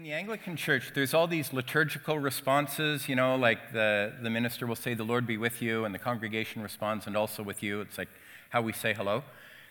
in 0.00 0.04
the 0.04 0.12
Anglican 0.14 0.56
Church, 0.56 0.92
there's 0.94 1.12
all 1.12 1.26
these 1.26 1.52
liturgical 1.52 2.18
responses, 2.18 3.06
you 3.06 3.14
know, 3.14 3.36
like 3.36 3.70
the, 3.74 4.14
the 4.22 4.30
minister 4.30 4.66
will 4.66 4.74
say, 4.74 4.94
The 4.94 5.04
Lord 5.04 5.26
be 5.26 5.36
with 5.36 5.60
you, 5.60 5.84
and 5.84 5.94
the 5.94 5.98
congregation 5.98 6.62
responds, 6.62 7.06
and 7.06 7.14
also 7.14 7.42
with 7.42 7.62
you. 7.62 7.82
It's 7.82 7.98
like 7.98 8.08
how 8.48 8.62
we 8.62 8.72
say 8.72 8.94
hello. 8.94 9.22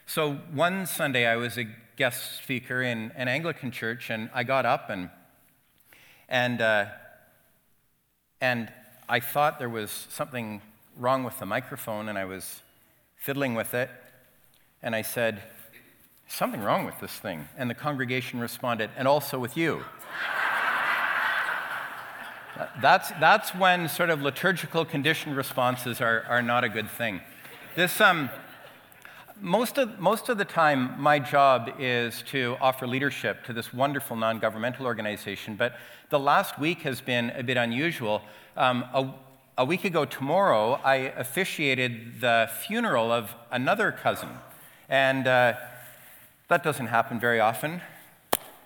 So 0.06 0.36
one 0.54 0.86
Sunday, 0.86 1.26
I 1.26 1.36
was 1.36 1.58
a 1.58 1.66
guest 1.96 2.44
speaker 2.44 2.84
in 2.84 3.12
an 3.16 3.28
Anglican 3.28 3.72
church, 3.72 4.12
and 4.12 4.30
I 4.32 4.44
got 4.44 4.68
up 4.68 4.92
and, 4.92 5.10
and, 6.28 6.62
uh, 6.62 6.86
and 8.40 8.72
I 9.10 9.22
thought 9.22 9.58
there 9.58 9.68
was 9.68 9.90
something 10.12 10.62
wrong 10.96 11.24
with 11.24 11.40
the 11.40 11.48
microphone, 11.48 12.08
and 12.08 12.20
I 12.20 12.26
was 12.26 12.62
fiddling 13.16 13.56
with 13.56 13.74
it, 13.74 13.90
and 14.84 14.96
I 14.96 15.02
said, 15.02 15.42
Something 16.28 16.62
wrong 16.62 16.86
with 16.86 17.00
this 17.02 17.14
thing. 17.14 17.50
And 17.58 17.68
the 17.68 17.74
congregation 17.74 18.40
responded, 18.40 18.92
And 18.96 19.08
also 19.08 19.40
with 19.40 19.58
you. 19.58 19.84
That's, 22.82 23.12
that's 23.20 23.56
when 23.56 23.88
sort 23.88 24.10
of 24.10 24.22
liturgical 24.22 24.84
conditioned 24.84 25.38
responses 25.38 26.02
are, 26.02 26.26
are 26.28 26.42
not 26.42 26.64
a 26.64 26.70
good 26.70 26.90
thing. 26.90 27.22
This, 27.76 28.02
um, 28.02 28.30
most, 29.40 29.78
of, 29.78 30.00
most 30.00 30.28
of 30.28 30.38
the 30.38 30.44
time, 30.44 31.00
my 31.00 31.20
job 31.20 31.72
is 31.80 32.22
to 32.24 32.58
offer 32.60 32.86
leadership 32.86 33.46
to 33.46 33.54
this 33.54 33.74
wonderful 33.74 34.18
non 34.18 34.40
governmental 34.40 34.86
organization, 34.86 35.56
but 35.56 35.78
the 36.10 36.20
last 36.20 36.60
week 36.60 36.82
has 36.82 37.00
been 37.00 37.30
a 37.30 37.44
bit 37.44 37.56
unusual. 37.56 38.22
Um, 38.58 38.84
a, 38.94 39.14
a 39.58 39.64
week 39.64 39.86
ago 39.86 40.04
tomorrow, 40.04 40.82
I 40.84 40.96
officiated 40.96 42.20
the 42.20 42.50
funeral 42.68 43.12
of 43.12 43.34
another 43.52 43.92
cousin. 43.94 44.30
And 44.90 45.28
uh, 45.28 45.54
that 46.50 46.64
doesn't 46.64 46.88
happen 46.88 47.20
very 47.20 47.40
often. 47.40 47.82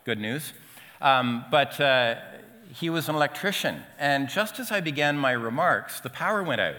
Good 0.03 0.19
news. 0.19 0.53
Um, 1.01 1.45
but 1.51 1.79
uh, 1.79 2.15
he 2.73 2.89
was 2.89 3.07
an 3.07 3.15
electrician. 3.15 3.83
And 3.99 4.27
just 4.27 4.59
as 4.59 4.71
I 4.71 4.81
began 4.81 5.17
my 5.17 5.31
remarks, 5.31 5.99
the 5.99 6.09
power 6.09 6.41
went 6.41 6.59
out. 6.59 6.75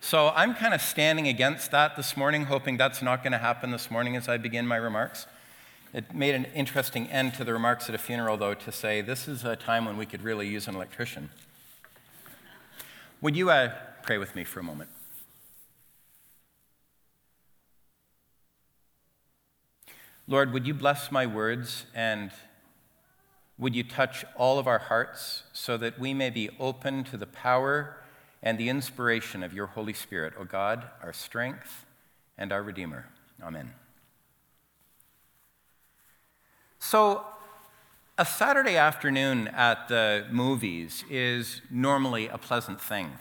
So 0.00 0.28
I'm 0.34 0.54
kind 0.54 0.74
of 0.74 0.82
standing 0.82 1.28
against 1.28 1.70
that 1.70 1.96
this 1.96 2.16
morning, 2.16 2.44
hoping 2.44 2.76
that's 2.76 3.00
not 3.00 3.22
going 3.22 3.32
to 3.32 3.38
happen 3.38 3.70
this 3.70 3.90
morning 3.90 4.16
as 4.16 4.28
I 4.28 4.36
begin 4.36 4.66
my 4.66 4.76
remarks. 4.76 5.26
It 5.92 6.14
made 6.14 6.34
an 6.34 6.44
interesting 6.54 7.08
end 7.08 7.34
to 7.34 7.44
the 7.44 7.52
remarks 7.52 7.88
at 7.88 7.94
a 7.94 7.98
funeral, 7.98 8.36
though, 8.36 8.54
to 8.54 8.72
say 8.72 9.00
this 9.00 9.26
is 9.26 9.44
a 9.44 9.56
time 9.56 9.86
when 9.86 9.96
we 9.96 10.06
could 10.06 10.22
really 10.22 10.46
use 10.46 10.68
an 10.68 10.74
electrician. 10.74 11.30
Would 13.20 13.34
you 13.34 13.50
uh, 13.50 13.72
pray 14.02 14.18
with 14.18 14.36
me 14.36 14.44
for 14.44 14.60
a 14.60 14.62
moment? 14.62 14.90
Lord, 20.28 20.52
would 20.52 20.66
you 20.66 20.74
bless 20.74 21.10
my 21.10 21.26
words 21.26 21.86
and 21.94 22.30
would 23.60 23.76
you 23.76 23.84
touch 23.84 24.24
all 24.36 24.58
of 24.58 24.66
our 24.66 24.78
hearts 24.78 25.42
so 25.52 25.76
that 25.76 25.98
we 25.98 26.14
may 26.14 26.30
be 26.30 26.48
open 26.58 27.04
to 27.04 27.18
the 27.18 27.26
power 27.26 27.98
and 28.42 28.56
the 28.56 28.70
inspiration 28.70 29.42
of 29.42 29.52
your 29.52 29.66
Holy 29.66 29.92
Spirit, 29.92 30.32
O 30.38 30.44
God, 30.44 30.86
our 31.02 31.12
strength 31.12 31.84
and 32.38 32.52
our 32.52 32.62
Redeemer. 32.62 33.06
Amen. 33.42 33.72
So, 36.78 37.26
a 38.16 38.24
Saturday 38.24 38.76
afternoon 38.76 39.48
at 39.48 39.88
the 39.88 40.26
movies 40.30 41.04
is 41.10 41.60
normally 41.70 42.28
a 42.28 42.38
pleasant 42.38 42.80
thing. 42.80 43.12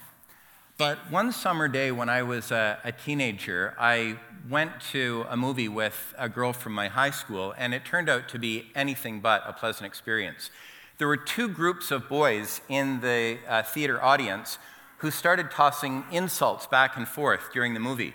But 0.79 1.11
one 1.11 1.33
summer 1.33 1.67
day 1.67 1.91
when 1.91 2.07
I 2.07 2.23
was 2.23 2.51
a, 2.51 2.79
a, 2.85 2.93
teenager, 2.93 3.75
I 3.77 4.15
went 4.49 4.79
to 4.93 5.25
a 5.27 5.35
movie 5.35 5.67
with 5.67 6.15
a 6.17 6.29
girl 6.29 6.53
from 6.53 6.71
my 6.71 6.87
high 6.87 7.09
school, 7.09 7.53
and 7.57 7.73
it 7.73 7.83
turned 7.83 8.07
out 8.07 8.29
to 8.29 8.39
be 8.39 8.71
anything 8.73 9.19
but 9.19 9.43
a 9.45 9.51
pleasant 9.51 9.87
experience. 9.87 10.51
There 10.97 11.09
were 11.09 11.17
two 11.17 11.49
groups 11.49 11.91
of 11.91 12.07
boys 12.07 12.61
in 12.69 13.01
the 13.01 13.39
uh, 13.45 13.63
theater 13.63 14.01
audience 14.01 14.57
who 14.99 15.11
started 15.11 15.51
tossing 15.51 16.05
insults 16.13 16.65
back 16.65 16.95
and 16.95 17.09
forth 17.09 17.51
during 17.51 17.73
the 17.73 17.81
movie. 17.81 18.13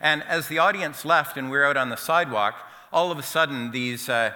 And 0.00 0.22
as 0.22 0.46
the 0.46 0.58
audience 0.58 1.04
left 1.04 1.36
and 1.36 1.50
we 1.50 1.58
were 1.58 1.64
out 1.64 1.76
on 1.76 1.88
the 1.88 1.96
sidewalk, 1.96 2.54
all 2.92 3.10
of 3.10 3.18
a 3.18 3.24
sudden, 3.24 3.72
these, 3.72 4.08
uh, 4.08 4.34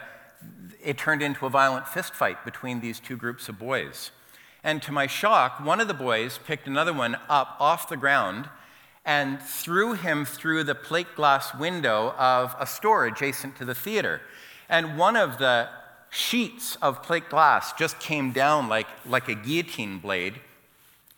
it 0.83 0.99
turned 0.99 1.23
into 1.23 1.47
a 1.47 1.49
violent 1.49 1.87
fistfight 1.87 2.45
between 2.45 2.81
these 2.81 2.99
two 2.99 3.17
groups 3.17 3.49
of 3.49 3.61
boys. 3.61 4.11
And 4.65 4.81
to 4.83 4.93
my 4.93 5.07
shock, 5.07 5.65
one 5.65 5.81
of 5.81 5.89
the 5.89 5.95
boys 5.95 6.39
picked 6.47 6.67
another 6.67 6.93
one 6.93 7.17
up 7.29 7.57
off 7.59 7.89
the 7.89 7.97
ground 7.97 8.49
and 9.05 9.43
threw 9.43 9.95
him 9.95 10.25
through 10.25 10.65
the 10.65 10.75
plate 10.75 11.17
glass 11.17 11.55
window 11.55 12.15
of 12.17 12.55
a 12.59 12.67
store 12.67 13.07
adjacent 13.07 13.57
to 13.57 13.65
the 13.65 13.75
theater. 13.75 14.21
And 14.69 14.97
one 14.97 15.17
of 15.17 15.39
the 15.39 15.69
sheets 16.11 16.77
of 16.77 17.03
plate 17.03 17.29
glass 17.29 17.73
just 17.73 17.99
came 17.99 18.33
down 18.33 18.69
like, 18.69 18.87
like 19.05 19.29
a 19.29 19.35
guillotine 19.35 19.99
blade 19.99 20.41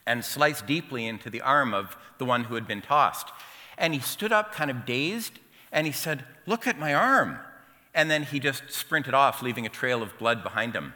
and 0.06 0.24
sliced 0.24 0.66
deeply 0.66 1.06
into 1.06 1.28
the 1.28 1.40
arm 1.40 1.74
of 1.74 1.96
the 2.18 2.24
one 2.24 2.44
who 2.44 2.54
had 2.54 2.66
been 2.66 2.80
tossed. 2.80 3.28
And 3.76 3.92
he 3.92 4.00
stood 4.00 4.32
up 4.32 4.52
kind 4.52 4.70
of 4.70 4.86
dazed 4.86 5.38
and 5.72 5.86
he 5.86 5.92
said, 5.92 6.24
Look 6.46 6.66
at 6.66 6.78
my 6.78 6.94
arm. 6.94 7.38
And 7.94 8.10
then 8.10 8.24
he 8.24 8.40
just 8.40 8.70
sprinted 8.70 9.14
off, 9.14 9.42
leaving 9.42 9.66
a 9.66 9.70
trail 9.70 10.02
of 10.02 10.18
blood 10.18 10.42
behind 10.42 10.74
him. 10.74 10.94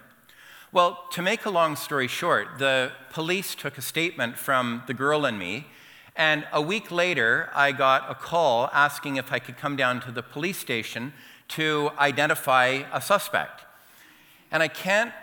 Well, 0.71 1.07
to 1.13 1.23
make 1.23 1.47
a 1.47 1.51
long 1.51 1.77
story 1.77 2.09
short, 2.09 2.59
the 2.59 2.93
police 3.11 3.55
took 3.55 3.79
a 3.79 3.83
statement 3.83 4.37
from 4.37 4.83
the 4.87 4.93
girl 4.93 5.25
and 5.25 5.39
me, 5.39 5.67
and 6.15 6.47
a 6.53 6.61
week 6.61 6.91
later, 6.91 7.49
I 7.55 7.73
got 7.73 8.11
a 8.11 8.15
call 8.15 8.69
asking 8.75 9.17
if 9.17 9.33
I 9.33 9.39
could 9.39 9.57
come 9.57 9.77
down 9.77 10.03
to 10.03 10.13
the 10.13 10.23
police 10.23 10.59
station 10.59 11.15
to 11.57 11.91
identify 11.99 12.83
a 12.93 13.01
suspect. 13.01 13.63
And 14.51 14.63
I 14.63 14.69
can't 14.69 15.15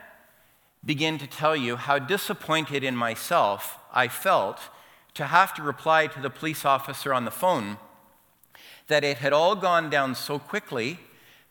begin 0.83 1.19
to 1.19 1.27
tell 1.27 1.55
you 1.55 1.75
how 1.75 1.99
disappointed 1.99 2.83
in 2.83 2.95
myself 2.95 3.77
I 3.93 4.07
felt 4.07 4.59
to 5.13 5.25
have 5.25 5.53
to 5.55 5.61
reply 5.61 6.07
to 6.07 6.19
the 6.19 6.31
police 6.31 6.65
officer 6.65 7.13
on 7.13 7.25
the 7.25 7.29
phone 7.29 7.77
that 8.87 9.03
it 9.03 9.17
had 9.17 9.31
all 9.31 9.55
gone 9.55 9.91
down 9.91 10.15
so 10.15 10.39
quickly 10.39 10.97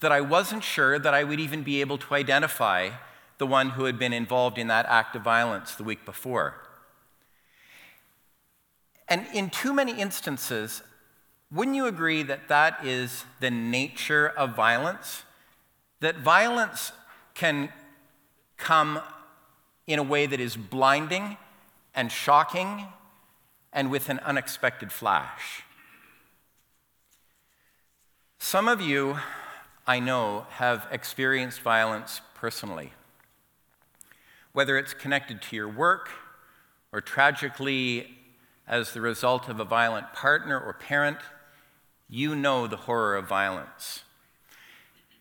that 0.00 0.10
I 0.10 0.20
wasn't 0.20 0.64
sure 0.64 0.98
that 0.98 1.14
I 1.14 1.22
would 1.22 1.38
even 1.38 1.62
be 1.62 1.80
able 1.80 1.98
to 1.98 2.14
identify 2.14 2.90
the 3.38 3.46
one 3.46 3.70
who 3.70 3.84
had 3.84 3.98
been 3.98 4.12
involved 4.12 4.58
in 4.58 4.68
that 4.68 4.86
act 4.86 5.16
of 5.16 5.22
violence 5.22 5.74
the 5.74 5.84
week 5.84 6.04
before. 6.04 6.54
And 9.08 9.26
in 9.34 9.50
too 9.50 9.72
many 9.72 10.00
instances, 10.00 10.82
wouldn't 11.52 11.76
you 11.76 11.86
agree 11.86 12.22
that 12.22 12.48
that 12.48 12.84
is 12.84 13.24
the 13.40 13.50
nature 13.50 14.28
of 14.28 14.54
violence? 14.56 15.24
That 16.00 16.18
violence 16.18 16.92
can 17.34 17.70
come 18.56 19.00
in 19.86 19.98
a 19.98 20.02
way 20.02 20.26
that 20.26 20.40
is 20.40 20.56
blinding 20.56 21.36
and 21.94 22.10
shocking 22.10 22.86
and 23.72 23.90
with 23.90 24.08
an 24.08 24.20
unexpected 24.20 24.90
flash. 24.90 25.62
Some 28.38 28.68
of 28.68 28.80
you, 28.80 29.18
I 29.86 30.00
know, 30.00 30.46
have 30.50 30.86
experienced 30.90 31.60
violence 31.60 32.20
personally 32.34 32.92
whether 34.54 34.78
it's 34.78 34.94
connected 34.94 35.42
to 35.42 35.56
your 35.56 35.68
work 35.68 36.08
or 36.92 37.02
tragically 37.02 38.08
as 38.66 38.92
the 38.92 39.00
result 39.00 39.48
of 39.48 39.60
a 39.60 39.64
violent 39.64 40.12
partner 40.14 40.58
or 40.58 40.72
parent, 40.72 41.18
you 42.08 42.34
know 42.34 42.66
the 42.66 42.76
horror 42.76 43.16
of 43.16 43.28
violence. 43.28 44.04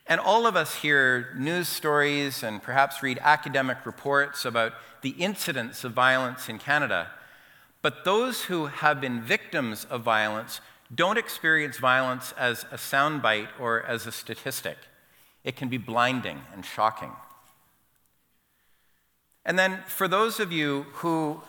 And 0.05 0.19
all 0.19 0.45
of 0.45 0.55
us 0.55 0.75
hear 0.75 1.33
news 1.35 1.67
stories 1.67 2.43
and 2.43 2.61
perhaps 2.61 3.01
read 3.01 3.19
academic 3.21 3.85
reports 3.85 4.45
about 4.45 4.73
the 5.01 5.11
incidents 5.11 5.83
of 5.83 5.93
violence 5.93 6.47
in 6.47 6.59
Canada. 6.59 7.09
But 7.81 8.05
those 8.05 8.43
who 8.43 8.67
have 8.67 9.01
been 9.01 9.21
victims 9.21 9.85
of 9.89 10.03
violence 10.03 10.61
don't 10.93 11.17
experience 11.17 11.77
violence 11.77 12.33
as 12.37 12.65
a 12.71 12.75
soundbite 12.75 13.47
or 13.59 13.81
as 13.83 14.05
a 14.05 14.11
statistic. 14.11 14.77
It 15.43 15.55
can 15.55 15.69
be 15.69 15.77
blinding 15.77 16.41
and 16.53 16.63
shocking. 16.63 17.11
And 19.45 19.59
then 19.59 19.83
for 19.87 20.07
those 20.07 20.39
of 20.39 20.51
you 20.51 20.85
who 20.93 21.41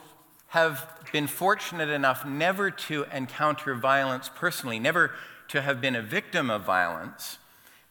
have 0.48 0.88
been 1.12 1.26
fortunate 1.26 1.88
enough 1.88 2.24
never 2.26 2.70
to 2.70 3.06
encounter 3.12 3.74
violence 3.74 4.30
personally, 4.34 4.78
never 4.78 5.12
to 5.48 5.62
have 5.62 5.80
been 5.80 5.94
a 5.94 6.02
victim 6.02 6.50
of 6.50 6.62
violence, 6.62 7.38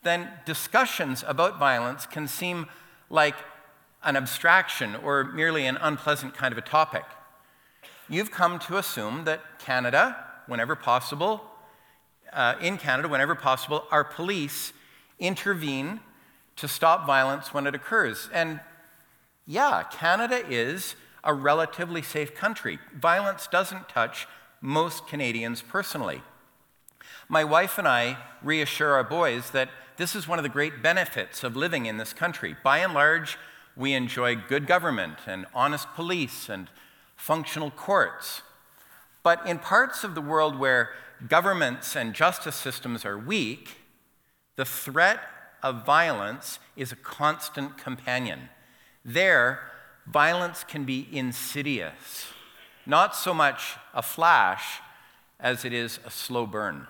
then 0.04 0.30
discussions 0.46 1.24
about 1.28 1.58
violence 1.58 2.06
can 2.06 2.28
seem 2.28 2.68
like 3.10 3.36
an 4.04 4.18
abstraction 4.18 4.96
or 4.96 5.24
merely 5.24 5.66
an 5.66 5.78
unpleasant 5.78 6.34
kind 6.34 6.52
of 6.52 6.58
a 6.58 6.62
topic. 6.62 7.06
You've 8.10 8.32
come 8.32 8.60
to 8.60 8.78
assume 8.78 9.24
that 9.24 9.60
Canada, 9.60 10.18
whenever 10.48 10.76
possible, 10.76 11.42
uh, 12.34 12.56
in 12.62 12.78
Canada, 12.78 13.08
whenever 13.08 13.36
possible, 13.36 13.86
our 13.92 14.04
police 14.04 14.74
intervene 15.20 16.02
to 16.58 16.68
stop 16.68 17.06
violence 17.08 17.54
when 17.54 17.66
it 17.66 17.74
occurs. 17.74 18.30
And 18.34 18.60
yeah, 19.46 19.84
Canada 19.84 20.42
is 20.48 20.96
a 21.24 21.34
relatively 21.34 22.02
safe 22.02 22.36
country. 22.36 22.80
Violence 22.94 23.48
doesn't 23.48 23.90
touch 23.90 24.28
most 24.62 25.08
Canadians 25.08 25.62
personally. 25.62 26.22
My 27.28 27.44
wife 27.44 27.78
and 27.78 27.88
I 27.88 28.18
reassure 28.42 28.94
our 28.94 29.04
boys 29.04 29.52
that 29.52 29.70
this 29.98 30.16
is 30.16 30.28
one 30.28 30.40
of 30.40 30.44
the 30.44 30.50
great 30.50 30.82
benefits 30.82 31.44
of 31.44 31.56
living 31.56 31.86
in 31.86 31.98
this 31.98 32.14
country. 32.14 32.56
By 32.64 32.80
and 32.80 32.94
large, 32.94 33.38
we 33.76 33.94
enjoy 33.94 34.36
good 34.36 34.68
government 34.68 35.20
and 35.28 35.46
honest 35.54 35.88
police 35.94 36.50
and 36.50 36.70
functional 37.16 37.72
courts. 37.72 38.42
But 39.24 39.46
in 39.48 39.60
parts 39.60 40.04
of 40.04 40.16
the 40.16 40.22
world 40.22 40.60
where 40.60 40.90
governments 41.28 41.96
and 41.96 42.14
justice 42.14 42.56
systems 42.56 43.06
are 43.06 43.18
weak, 43.18 43.78
the 44.56 44.66
threat 44.66 45.22
of 45.62 45.86
violence 45.86 46.60
is 46.76 46.92
a 46.92 46.98
constant 46.98 47.78
companion. 47.78 48.50
There, 49.06 49.60
violence 50.08 50.64
can 50.64 50.86
be 50.86 51.08
insidious, 51.12 52.28
not 52.86 53.16
so 53.16 53.34
much 53.34 53.76
a 53.94 54.02
flash 54.02 54.80
as 55.40 55.66
it 55.66 55.74
is 55.74 56.00
a 56.06 56.10
slow 56.10 56.46
burn. 56.46 56.88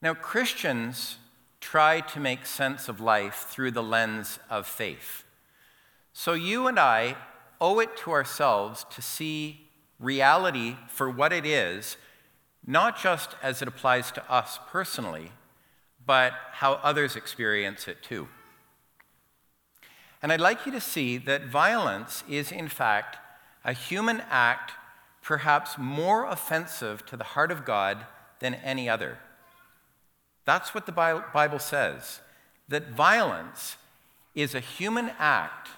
Now, 0.00 0.14
Christians 0.14 1.18
try 1.60 2.00
to 2.00 2.20
make 2.20 2.44
sense 2.46 2.88
of 2.88 3.00
life 3.00 3.46
through 3.48 3.70
the 3.70 3.82
lens 3.82 4.38
of 4.50 4.66
faith. 4.66 5.24
So, 6.12 6.32
you 6.32 6.66
and 6.66 6.78
I 6.78 7.16
owe 7.60 7.80
it 7.80 7.96
to 7.98 8.12
ourselves 8.12 8.84
to 8.90 9.02
see 9.02 9.68
reality 9.98 10.76
for 10.88 11.10
what 11.10 11.32
it 11.32 11.46
is, 11.46 11.96
not 12.66 13.00
just 13.00 13.34
as 13.42 13.62
it 13.62 13.68
applies 13.68 14.10
to 14.12 14.30
us 14.30 14.58
personally, 14.68 15.32
but 16.06 16.34
how 16.52 16.74
others 16.82 17.16
experience 17.16 17.88
it 17.88 18.02
too. 18.02 18.28
And 20.24 20.32
I'd 20.32 20.40
like 20.40 20.64
you 20.64 20.72
to 20.72 20.80
see 20.80 21.18
that 21.18 21.48
violence 21.48 22.24
is, 22.26 22.50
in 22.50 22.68
fact, 22.68 23.18
a 23.62 23.74
human 23.74 24.22
act 24.30 24.72
perhaps 25.20 25.76
more 25.76 26.24
offensive 26.24 27.04
to 27.04 27.18
the 27.18 27.24
heart 27.24 27.52
of 27.52 27.66
God 27.66 28.06
than 28.38 28.54
any 28.54 28.88
other. 28.88 29.18
That's 30.46 30.74
what 30.74 30.86
the 30.86 30.92
Bible 30.92 31.58
says 31.58 32.22
that 32.70 32.88
violence 32.88 33.76
is 34.34 34.54
a 34.54 34.60
human 34.60 35.10
act 35.18 35.68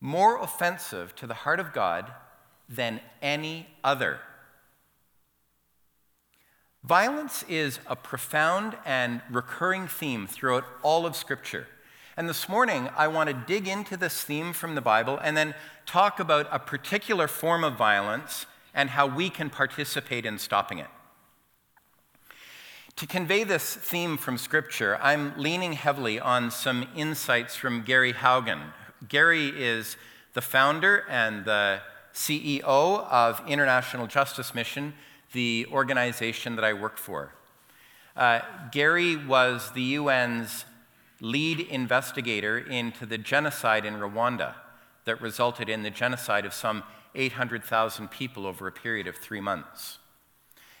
more 0.00 0.40
offensive 0.40 1.14
to 1.16 1.26
the 1.26 1.34
heart 1.34 1.60
of 1.60 1.74
God 1.74 2.10
than 2.70 3.02
any 3.20 3.66
other. 3.84 4.20
Violence 6.82 7.44
is 7.50 7.80
a 7.86 7.96
profound 7.96 8.78
and 8.86 9.20
recurring 9.30 9.86
theme 9.86 10.26
throughout 10.26 10.64
all 10.82 11.04
of 11.04 11.14
Scripture. 11.14 11.66
And 12.14 12.28
this 12.28 12.46
morning, 12.46 12.90
I 12.94 13.08
want 13.08 13.30
to 13.30 13.34
dig 13.34 13.66
into 13.66 13.96
this 13.96 14.22
theme 14.22 14.52
from 14.52 14.74
the 14.74 14.82
Bible 14.82 15.18
and 15.22 15.34
then 15.34 15.54
talk 15.86 16.20
about 16.20 16.46
a 16.52 16.58
particular 16.58 17.26
form 17.26 17.64
of 17.64 17.76
violence 17.76 18.44
and 18.74 18.90
how 18.90 19.06
we 19.06 19.30
can 19.30 19.48
participate 19.48 20.26
in 20.26 20.36
stopping 20.38 20.78
it. 20.78 20.88
To 22.96 23.06
convey 23.06 23.44
this 23.44 23.74
theme 23.74 24.18
from 24.18 24.36
Scripture, 24.36 24.98
I'm 25.00 25.32
leaning 25.38 25.72
heavily 25.72 26.20
on 26.20 26.50
some 26.50 26.86
insights 26.94 27.56
from 27.56 27.80
Gary 27.80 28.12
Haugen. 28.12 28.60
Gary 29.08 29.48
is 29.48 29.96
the 30.34 30.42
founder 30.42 31.06
and 31.08 31.46
the 31.46 31.80
CEO 32.12 32.62
of 32.62 33.42
International 33.48 34.06
Justice 34.06 34.54
Mission, 34.54 34.92
the 35.32 35.66
organization 35.72 36.56
that 36.56 36.64
I 36.64 36.74
work 36.74 36.98
for. 36.98 37.32
Uh, 38.14 38.40
Gary 38.70 39.16
was 39.16 39.72
the 39.72 39.96
UN's 39.96 40.66
lead 41.22 41.60
investigator 41.60 42.58
into 42.58 43.06
the 43.06 43.16
genocide 43.16 43.86
in 43.86 43.94
Rwanda 43.94 44.54
that 45.04 45.22
resulted 45.22 45.68
in 45.68 45.84
the 45.84 45.90
genocide 45.90 46.44
of 46.44 46.52
some 46.52 46.82
800,000 47.14 48.10
people 48.10 48.44
over 48.44 48.66
a 48.66 48.72
period 48.72 49.06
of 49.06 49.16
three 49.16 49.40
months. 49.40 49.98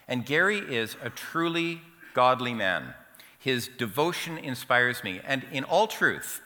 And 0.08 0.26
Gary 0.26 0.58
is 0.58 0.96
a 1.00 1.10
truly 1.10 1.80
godly 2.12 2.54
man. 2.54 2.94
His 3.38 3.68
devotion 3.68 4.36
inspires 4.36 5.04
me. 5.04 5.20
And 5.24 5.46
in 5.52 5.62
all 5.62 5.86
truth, 5.86 6.40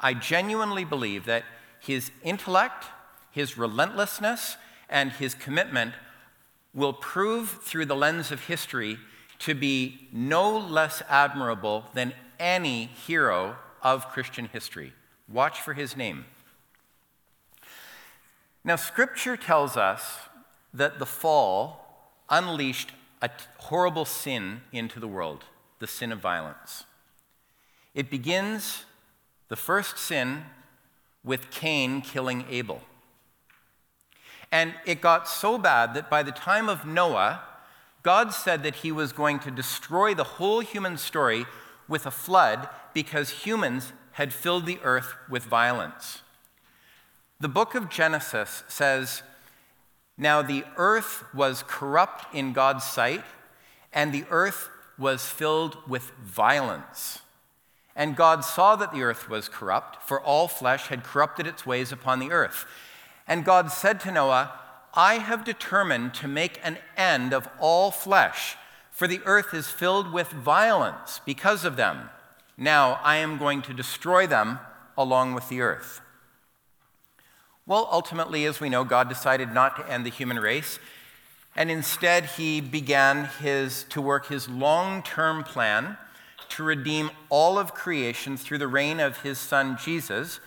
I 0.00 0.14
genuinely 0.14 0.84
believe 0.84 1.26
that 1.26 1.44
his 1.80 2.10
intellect, 2.22 2.86
his 3.30 3.58
relentlessness, 3.58 4.56
and 4.88 5.12
his 5.12 5.34
commitment 5.34 5.92
will 6.72 6.94
prove 6.94 7.60
through 7.62 7.86
the 7.86 7.96
lens 7.96 8.32
of 8.32 8.46
history 8.46 8.98
to 9.40 9.54
be 9.54 10.08
no 10.12 10.56
less 10.56 11.02
admirable 11.10 11.84
than 11.92 12.14
any 12.38 12.86
hero 12.86 13.56
of 13.82 14.08
Christian 14.08 14.46
history. 14.52 14.92
Watch 15.28 15.60
for 15.60 15.74
his 15.74 15.96
name. 15.96 16.24
Now, 18.64 18.76
Scripture 18.76 19.36
tells 19.36 19.76
us 19.76 20.18
that 20.72 20.98
the 20.98 21.06
fall 21.06 22.10
unleashed 22.30 22.92
a 23.20 23.30
horrible 23.58 24.04
sin 24.04 24.62
into 24.72 25.00
the 25.00 25.08
world 25.08 25.44
the 25.80 25.86
sin 25.86 26.12
of 26.12 26.18
violence. 26.18 26.84
It 27.94 28.10
begins, 28.10 28.84
the 29.48 29.56
first 29.56 29.98
sin, 29.98 30.44
with 31.22 31.50
Cain 31.50 32.00
killing 32.00 32.44
Abel. 32.48 32.80
And 34.50 34.74
it 34.86 35.00
got 35.00 35.28
so 35.28 35.58
bad 35.58 35.94
that 35.94 36.08
by 36.08 36.22
the 36.22 36.32
time 36.32 36.68
of 36.68 36.86
Noah, 36.86 37.42
God 38.02 38.32
said 38.32 38.62
that 38.62 38.76
he 38.76 38.92
was 38.92 39.12
going 39.12 39.40
to 39.40 39.50
destroy 39.50 40.14
the 40.14 40.24
whole 40.24 40.60
human 40.60 40.96
story 40.96 41.44
with 41.88 42.06
a 42.06 42.10
flood 42.10 42.68
because 42.92 43.44
humans 43.44 43.92
had 44.12 44.32
filled 44.32 44.66
the 44.66 44.78
earth 44.82 45.14
with 45.28 45.42
violence. 45.44 46.22
The 47.40 47.48
book 47.48 47.74
of 47.74 47.90
Genesis 47.90 48.62
says 48.68 49.22
now 50.16 50.42
the 50.42 50.64
earth 50.76 51.24
was 51.34 51.64
corrupt 51.66 52.32
in 52.34 52.52
God's 52.52 52.84
sight, 52.84 53.24
and 53.92 54.12
the 54.12 54.24
earth 54.30 54.70
was 54.96 55.26
filled 55.26 55.76
with 55.88 56.12
violence. 56.22 57.20
And 57.96 58.16
God 58.16 58.44
saw 58.44 58.76
that 58.76 58.92
the 58.92 59.02
earth 59.02 59.28
was 59.28 59.48
corrupt, 59.48 60.06
for 60.06 60.20
all 60.20 60.48
flesh 60.48 60.88
had 60.88 61.04
corrupted 61.04 61.46
its 61.46 61.66
ways 61.66 61.92
upon 61.92 62.18
the 62.18 62.30
earth. 62.30 62.66
And 63.26 63.44
God 63.44 63.70
said 63.70 64.00
to 64.00 64.12
Noah, 64.12 64.52
I 64.94 65.14
have 65.14 65.44
determined 65.44 66.14
to 66.14 66.28
make 66.28 66.60
an 66.62 66.78
end 66.96 67.32
of 67.32 67.48
all 67.58 67.90
flesh, 67.90 68.56
for 68.94 69.08
the 69.08 69.20
earth 69.24 69.52
is 69.52 69.66
filled 69.66 70.12
with 70.12 70.28
violence 70.28 71.20
because 71.26 71.64
of 71.64 71.74
them. 71.74 72.10
Now 72.56 73.00
I 73.02 73.16
am 73.16 73.38
going 73.38 73.60
to 73.62 73.74
destroy 73.74 74.28
them 74.28 74.60
along 74.96 75.34
with 75.34 75.48
the 75.48 75.60
earth. 75.62 76.00
Well, 77.66 77.88
ultimately, 77.90 78.44
as 78.44 78.60
we 78.60 78.68
know, 78.68 78.84
God 78.84 79.08
decided 79.08 79.52
not 79.52 79.74
to 79.76 79.92
end 79.92 80.06
the 80.06 80.10
human 80.10 80.38
race, 80.38 80.78
and 81.56 81.72
instead 81.72 82.26
he 82.26 82.60
began 82.60 83.24
his, 83.40 83.82
to 83.90 84.00
work 84.00 84.28
his 84.28 84.48
long 84.48 85.02
term 85.02 85.42
plan 85.42 85.98
to 86.50 86.62
redeem 86.62 87.10
all 87.30 87.58
of 87.58 87.74
creation 87.74 88.36
through 88.36 88.58
the 88.58 88.68
reign 88.68 89.00
of 89.00 89.22
his 89.22 89.38
son 89.38 89.76
Jesus, 89.82 90.38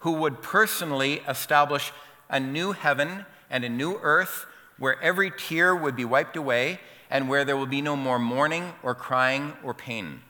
who 0.00 0.10
would 0.12 0.42
personally 0.42 1.22
establish 1.28 1.92
a 2.28 2.40
new 2.40 2.72
heaven 2.72 3.26
and 3.48 3.62
a 3.62 3.68
new 3.68 4.00
earth 4.02 4.46
where 4.76 5.00
every 5.00 5.30
tear 5.30 5.76
would 5.76 5.94
be 5.94 6.04
wiped 6.04 6.36
away 6.36 6.80
and 7.12 7.28
where 7.28 7.44
there 7.44 7.58
will 7.58 7.66
be 7.66 7.82
no 7.82 7.94
more 7.94 8.18
mourning 8.18 8.72
or 8.82 8.94
crying 8.94 9.52
or 9.62 9.74
pain. 9.74 10.22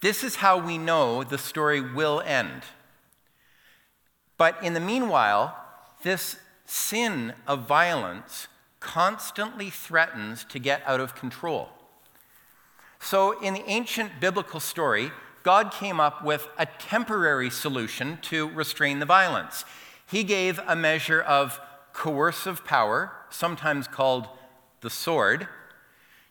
This 0.00 0.24
is 0.24 0.36
how 0.36 0.58
we 0.58 0.76
know 0.76 1.22
the 1.22 1.38
story 1.38 1.80
will 1.80 2.20
end. 2.20 2.64
But 4.36 4.60
in 4.60 4.74
the 4.74 4.80
meanwhile, 4.80 5.56
this 6.02 6.36
sin 6.66 7.32
of 7.46 7.60
violence 7.60 8.48
constantly 8.80 9.70
threatens 9.70 10.44
to 10.46 10.58
get 10.58 10.82
out 10.84 11.00
of 11.00 11.14
control. 11.14 11.68
So, 12.98 13.40
in 13.40 13.54
the 13.54 13.64
ancient 13.66 14.18
biblical 14.20 14.60
story, 14.60 15.12
God 15.44 15.70
came 15.70 16.00
up 16.00 16.24
with 16.24 16.48
a 16.58 16.66
temporary 16.66 17.50
solution 17.50 18.18
to 18.22 18.48
restrain 18.48 18.98
the 18.98 19.06
violence. 19.06 19.64
He 20.06 20.24
gave 20.24 20.58
a 20.66 20.74
measure 20.74 21.20
of 21.20 21.60
coercive 21.92 22.64
power, 22.64 23.12
sometimes 23.30 23.86
called 23.86 24.28
the 24.84 24.90
sword, 24.90 25.48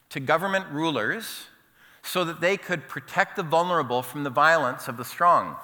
to 0.10 0.22
government 0.22 0.68
rulers 0.72 1.48
so 2.04 2.24
that 2.24 2.40
they 2.40 2.56
could 2.56 2.88
protect 2.88 3.36
the 3.36 3.44
vulnerable 3.44 4.02
from 4.02 4.24
the 4.24 4.30
violence 4.30 4.88
of 4.88 4.96
the 4.96 5.04
strong. 5.04 5.58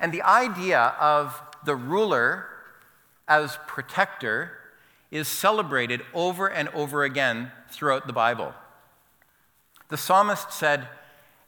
And 0.00 0.12
the 0.12 0.22
idea 0.22 0.94
of 0.98 1.40
the 1.64 1.76
ruler 1.76 2.46
as 3.28 3.58
protector 3.66 4.52
is 5.10 5.28
celebrated 5.28 6.00
over 6.14 6.48
and 6.48 6.68
over 6.70 7.04
again 7.04 7.52
throughout 7.70 8.06
the 8.06 8.12
Bible. 8.12 8.54
The 9.88 9.98
psalmist 9.98 10.52
said, 10.52 10.88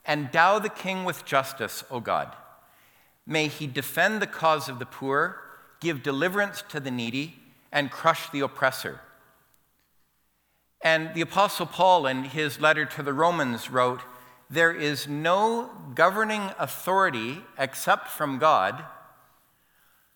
Endow 0.07 0.59
the 0.59 0.69
king 0.69 1.05
with 1.05 1.25
justice, 1.25 1.83
O 1.91 1.99
God. 1.99 2.37
May 3.27 3.49
he 3.49 3.67
defend 3.67 4.21
the 4.21 4.27
cause 4.27 4.69
of 4.69 4.79
the 4.79 4.87
poor, 4.87 5.41
give 5.81 6.03
deliverance 6.03 6.63
to 6.69 6.79
the 6.79 6.91
needy, 6.91 7.37
and 7.73 7.91
crush 7.91 8.29
the 8.31 8.41
oppressor. 8.41 9.01
And 10.85 11.13
the 11.15 11.23
Apostle 11.23 11.67
Paul, 11.67 12.07
in 12.07 12.23
his 12.25 12.61
letter 12.61 12.85
to 12.85 13.03
the 13.03 13.13
Romans, 13.13 13.71
wrote, 13.71 14.03
There 14.49 14.73
is 14.73 15.09
no 15.09 15.71
governing 15.97 16.51
authority 16.59 17.43
except 17.59 18.07
from 18.09 18.39
God 18.39 18.85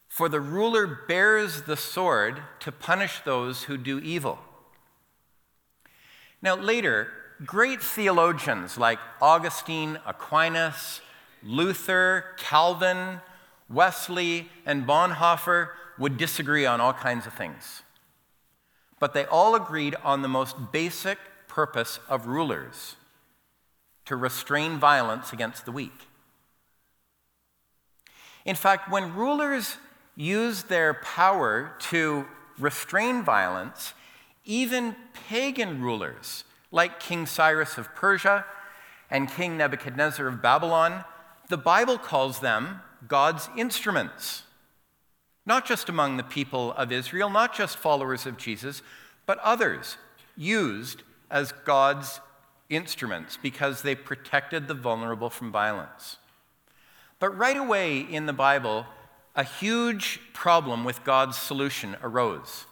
for 0.08 0.28
the 0.28 0.40
ruler 0.40 0.87
bears 0.87 1.62
the 1.62 1.76
sword 1.76 2.42
to 2.60 2.72
punish 2.72 3.20
those 3.20 3.64
who 3.64 3.76
do 3.76 4.00
evil. 4.00 4.38
Now, 6.40 6.56
later, 6.56 7.08
great 7.44 7.82
theologians 7.82 8.78
like 8.78 8.98
Augustine, 9.20 9.98
Aquinas, 10.06 11.00
Luther, 11.42 12.25
Calvin, 12.37 13.20
Wesley, 13.68 14.48
and 14.64 14.87
Bonhoeffer 14.87 15.68
would 15.98 16.16
disagree 16.16 16.64
on 16.64 16.80
all 16.80 16.94
kinds 16.94 17.26
of 17.26 17.34
things. 17.34 17.82
But 19.00 19.14
they 19.14 19.24
all 19.26 19.54
agreed 19.54 19.94
on 20.02 20.22
the 20.22 20.28
most 20.28 20.72
basic 20.72 21.18
purpose 21.46 22.00
of 22.08 22.26
rulers 22.26 22.96
to 24.04 24.16
restrain 24.16 24.78
violence 24.78 25.32
against 25.32 25.64
the 25.64 25.72
weak. 25.72 26.06
In 28.44 28.56
fact, 28.56 28.90
when 28.90 29.14
rulers 29.14 29.76
use 30.16 30.64
their 30.64 30.94
power 30.94 31.74
to 31.78 32.26
restrain 32.58 33.22
violence, 33.22 33.92
even 34.44 34.96
pagan 35.28 35.82
rulers 35.82 36.44
like 36.72 37.00
King 37.00 37.26
Cyrus 37.26 37.78
of 37.78 37.94
Persia 37.94 38.44
and 39.10 39.30
King 39.30 39.56
Nebuchadnezzar 39.56 40.26
of 40.26 40.42
Babylon, 40.42 41.04
the 41.48 41.58
Bible 41.58 41.98
calls 41.98 42.40
them 42.40 42.80
God's 43.06 43.48
instruments. 43.56 44.42
Not 45.48 45.64
just 45.64 45.88
among 45.88 46.18
the 46.18 46.22
people 46.22 46.74
of 46.74 46.92
Israel, 46.92 47.30
not 47.30 47.54
just 47.54 47.78
followers 47.78 48.26
of 48.26 48.36
Jesus, 48.36 48.82
but 49.24 49.38
others 49.38 49.96
used 50.36 51.02
as 51.30 51.52
God's 51.64 52.20
instruments 52.68 53.38
because 53.40 53.80
they 53.80 53.94
protected 53.94 54.68
the 54.68 54.74
vulnerable 54.74 55.30
from 55.30 55.50
violence. 55.50 56.18
But 57.18 57.30
right 57.30 57.56
away 57.56 57.98
in 57.98 58.26
the 58.26 58.34
Bible, 58.34 58.84
a 59.34 59.42
huge 59.42 60.20
problem 60.34 60.84
with 60.84 61.02
God's 61.02 61.38
solution 61.38 61.96
arose. 62.02 62.66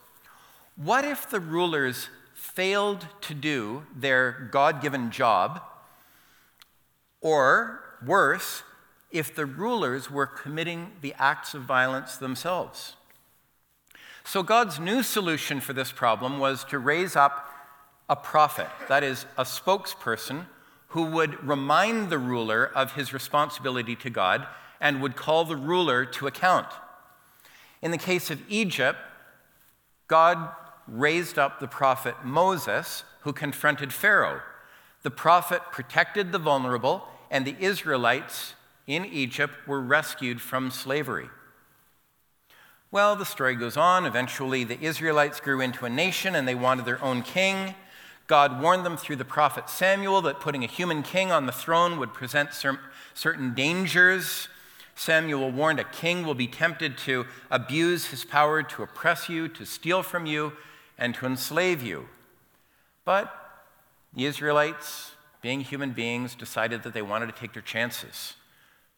What 0.76 1.06
if 1.06 1.30
the 1.30 1.40
rulers 1.40 2.10
failed 2.34 3.06
to 3.22 3.32
do 3.32 3.86
their 3.96 4.50
God 4.52 4.82
given 4.82 5.10
job? 5.10 5.62
Or 7.22 7.80
worse, 8.04 8.62
if 9.10 9.34
the 9.34 9.46
rulers 9.46 10.10
were 10.10 10.26
committing 10.26 10.92
the 11.00 11.14
acts 11.18 11.54
of 11.54 11.62
violence 11.62 12.16
themselves. 12.16 12.96
So, 14.24 14.42
God's 14.42 14.80
new 14.80 15.02
solution 15.04 15.60
for 15.60 15.72
this 15.72 15.92
problem 15.92 16.40
was 16.40 16.64
to 16.64 16.78
raise 16.78 17.14
up 17.14 17.48
a 18.08 18.16
prophet, 18.16 18.68
that 18.88 19.04
is, 19.04 19.24
a 19.38 19.44
spokesperson 19.44 20.46
who 20.88 21.04
would 21.04 21.46
remind 21.46 22.10
the 22.10 22.18
ruler 22.18 22.66
of 22.74 22.94
his 22.94 23.12
responsibility 23.12 23.94
to 23.96 24.10
God 24.10 24.46
and 24.80 25.00
would 25.00 25.14
call 25.14 25.44
the 25.44 25.56
ruler 25.56 26.04
to 26.04 26.26
account. 26.26 26.66
In 27.82 27.92
the 27.92 27.98
case 27.98 28.30
of 28.30 28.42
Egypt, 28.48 28.98
God 30.08 30.50
raised 30.88 31.38
up 31.38 31.60
the 31.60 31.68
prophet 31.68 32.24
Moses, 32.24 33.04
who 33.20 33.32
confronted 33.32 33.92
Pharaoh. 33.92 34.40
The 35.02 35.10
prophet 35.10 35.62
protected 35.70 36.32
the 36.32 36.38
vulnerable, 36.38 37.06
and 37.30 37.44
the 37.44 37.56
Israelites 37.60 38.54
in 38.86 39.04
Egypt 39.04 39.54
were 39.66 39.80
rescued 39.80 40.40
from 40.40 40.70
slavery. 40.70 41.28
Well, 42.90 43.16
the 43.16 43.24
story 43.24 43.56
goes 43.56 43.76
on. 43.76 44.06
Eventually, 44.06 44.64
the 44.64 44.80
Israelites 44.80 45.40
grew 45.40 45.60
into 45.60 45.84
a 45.84 45.90
nation 45.90 46.34
and 46.34 46.46
they 46.46 46.54
wanted 46.54 46.84
their 46.84 47.02
own 47.02 47.22
king. 47.22 47.74
God 48.26 48.60
warned 48.60 48.86
them 48.86 48.96
through 48.96 49.16
the 49.16 49.24
prophet 49.24 49.68
Samuel 49.68 50.22
that 50.22 50.40
putting 50.40 50.64
a 50.64 50.68
human 50.68 51.02
king 51.02 51.30
on 51.30 51.46
the 51.46 51.52
throne 51.52 51.98
would 51.98 52.14
present 52.14 52.50
certain 53.14 53.54
dangers. 53.54 54.48
Samuel 54.94 55.50
warned 55.50 55.78
a 55.78 55.84
king 55.84 56.24
will 56.24 56.34
be 56.34 56.46
tempted 56.46 56.96
to 56.98 57.26
abuse 57.50 58.06
his 58.06 58.24
power 58.24 58.62
to 58.62 58.82
oppress 58.82 59.28
you, 59.28 59.46
to 59.48 59.66
steal 59.66 60.02
from 60.02 60.26
you, 60.26 60.54
and 60.96 61.14
to 61.16 61.26
enslave 61.26 61.82
you. 61.82 62.08
But 63.04 63.32
the 64.14 64.24
Israelites, 64.24 65.12
being 65.42 65.60
human 65.60 65.90
beings, 65.90 66.34
decided 66.34 66.82
that 66.82 66.94
they 66.94 67.02
wanted 67.02 67.26
to 67.26 67.38
take 67.38 67.52
their 67.52 67.62
chances. 67.62 68.34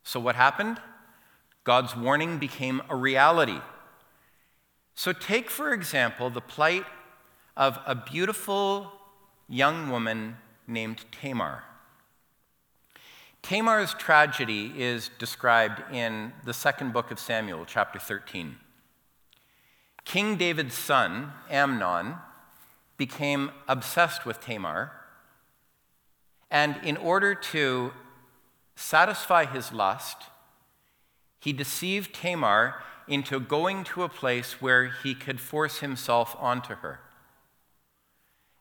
So 0.02 0.18
what 0.20 0.36
happened? 0.36 0.80
God's 1.64 1.94
warning 1.94 2.38
became 2.38 2.82
a 2.88 2.96
reality. 2.96 3.60
So 4.94 5.12
take, 5.12 5.50
for 5.50 5.72
example, 5.72 6.30
the 6.30 6.40
plight 6.40 6.84
of 7.56 7.78
a 7.86 7.94
beautiful 7.94 8.92
young 9.48 9.90
woman 9.90 10.36
named 10.66 11.04
Tamar. 11.12 11.64
Tamar's 13.42 13.94
tragedy 13.94 14.72
is 14.76 15.10
described 15.18 15.82
in 15.92 16.32
the 16.44 16.52
second 16.52 16.92
book 16.92 17.10
of 17.10 17.18
Samuel, 17.18 17.64
chapter 17.66 17.98
13. 17.98 18.56
King 20.04 20.36
David's 20.36 20.74
son, 20.74 21.32
Amnon, 21.50 22.16
became 22.96 23.50
obsessed 23.68 24.26
with 24.26 24.40
Tamar, 24.40 24.90
and 26.50 26.76
in 26.82 26.96
order 26.96 27.34
to 27.34 27.92
satisfy 28.78 29.44
his 29.44 29.72
lust, 29.72 30.24
he 31.40 31.52
deceived 31.52 32.14
Tamar 32.14 32.76
into 33.08 33.40
going 33.40 33.82
to 33.84 34.04
a 34.04 34.08
place 34.08 34.62
where 34.62 34.86
he 35.02 35.14
could 35.14 35.40
force 35.40 35.78
himself 35.78 36.36
onto 36.38 36.74
her. 36.76 37.00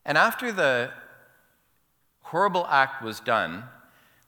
And 0.04 0.18
after 0.18 0.50
the 0.50 0.90
horrible 2.22 2.66
act 2.66 3.02
was 3.02 3.20
done, 3.20 3.64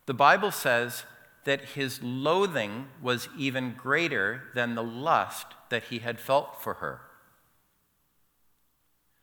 the 0.07 0.15
Bible 0.15 0.53
says 0.53 1.05
that 1.45 1.71
his 1.71 2.01
loathing 2.03 2.89
was 3.03 3.29
even 3.37 3.75
greater 3.75 4.45
than 4.55 4.75
the 4.75 4.85
lust 4.85 5.47
that 5.71 5.85
he 5.85 5.99
had 5.99 6.21
felt 6.21 6.63
for 6.63 6.75
her. 6.75 7.01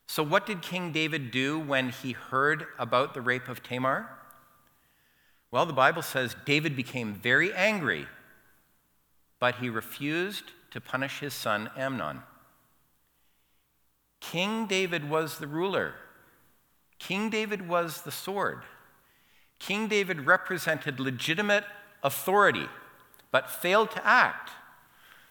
So, 0.08 0.24
what 0.24 0.46
did 0.46 0.62
King 0.62 0.92
David 0.92 1.32
do 1.32 1.60
when 1.60 1.90
he 1.90 2.14
heard 2.14 2.66
about 2.80 3.14
the 3.14 3.22
rape 3.22 3.48
of 3.48 3.62
Tamar? 3.62 4.10
Well, 5.52 5.66
the 5.66 5.74
Bible 5.74 6.02
says 6.02 6.36
David 6.46 6.76
became 6.76 7.14
very 7.14 7.54
angry, 7.54 8.08
but 9.40 9.56
he 9.56 9.70
refused 9.70 10.52
to 10.72 10.82
punish 10.82 11.20
his 11.20 11.34
son 11.34 11.70
Amnon. 11.78 12.22
King 14.20 14.66
David 14.66 15.10
was 15.10 15.38
the 15.38 15.48
ruler, 15.48 15.94
King 17.00 17.30
David 17.30 17.68
was 17.68 18.02
the 18.02 18.12
sword. 18.12 18.64
King 19.60 19.88
David 19.88 20.26
represented 20.26 21.00
legitimate 21.00 21.64
authority, 22.04 22.68
but 23.32 23.50
failed 23.50 23.92
to 23.92 24.06
act. 24.06 24.52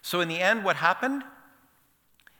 So, 0.02 0.20
in 0.20 0.28
the 0.28 0.40
end, 0.40 0.64
what 0.64 0.76
happened? 0.76 1.22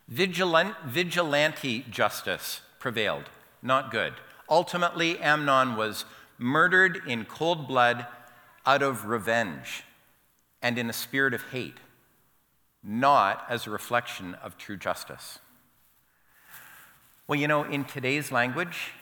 Vigilant, 0.09 0.75
vigilante 0.85 1.85
justice 1.91 2.61
prevailed. 2.79 3.25
Not 3.63 3.91
good. 3.91 4.15
Ultimately, 4.49 5.19
Amnon 5.19 5.77
was 5.77 6.05
murdered 6.39 7.03
in 7.07 7.25
cold 7.25 7.67
blood 7.67 8.07
out 8.65 8.83
of 8.83 9.07
revenge 9.07 9.85
and 10.63 10.79
in 10.79 10.91
a 10.91 10.93
spirit 10.93 11.35
of 11.35 11.43
hate, 11.51 11.79
not 12.83 13.45
as 13.49 13.67
a 13.67 13.71
reflection 13.71 14.35
of 14.37 14.57
true 14.57 14.77
justice. 14.77 15.39
Well, 17.29 17.39
you 17.39 17.49
know, 17.49 17.65
in 17.65 17.85
today's 17.85 18.31
language, 18.31 18.93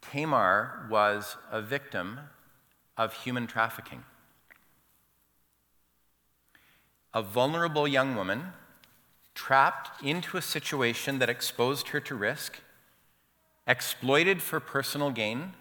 Tamar 0.00 0.86
was 0.90 1.36
a 1.50 1.60
victim 1.60 2.20
of 2.96 3.12
human 3.12 3.46
trafficking. 3.46 4.04
A 7.12 7.22
vulnerable 7.22 7.86
young 7.86 8.16
woman 8.16 8.52
trapped 9.34 10.02
into 10.02 10.36
a 10.36 10.42
situation 10.42 11.18
that 11.18 11.28
exposed 11.28 11.88
her 11.88 12.00
to 12.00 12.14
risk, 12.14 12.60
exploited 13.66 14.40
for 14.40 14.60
personal 14.60 15.10
gain, 15.10 15.52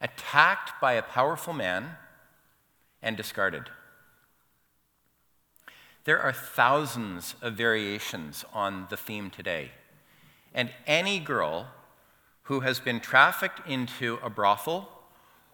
attacked 0.00 0.80
by 0.80 0.94
a 0.94 1.02
powerful 1.02 1.52
man, 1.52 1.96
and 3.02 3.16
discarded. 3.16 3.70
There 6.04 6.20
are 6.20 6.32
thousands 6.32 7.34
of 7.42 7.54
variations 7.54 8.44
on 8.52 8.86
the 8.90 8.96
theme 8.96 9.30
today, 9.30 9.72
and 10.54 10.70
any 10.86 11.18
girl 11.18 11.68
who 12.44 12.60
has 12.60 12.80
been 12.80 13.00
trafficked 13.00 13.66
into 13.68 14.18
a 14.22 14.30
brothel 14.30 14.88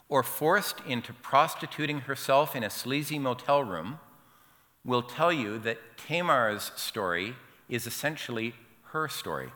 or 0.09 0.23
forced 0.23 0.81
into 0.87 1.13
prostituting 1.13 2.03
herself 2.03 2.55
in 2.55 2.63
a 2.63 2.71
sleazy 2.71 3.19
motel 3.19 3.63
room 3.63 3.99
will 4.85 5.03
tell 5.03 5.33
you 5.33 5.59
that 5.59 5.79
Tamar's 5.97 6.71
story 6.77 7.35
is 7.69 7.87
essentially 7.87 8.55
her 8.93 9.09
story. 9.09 9.51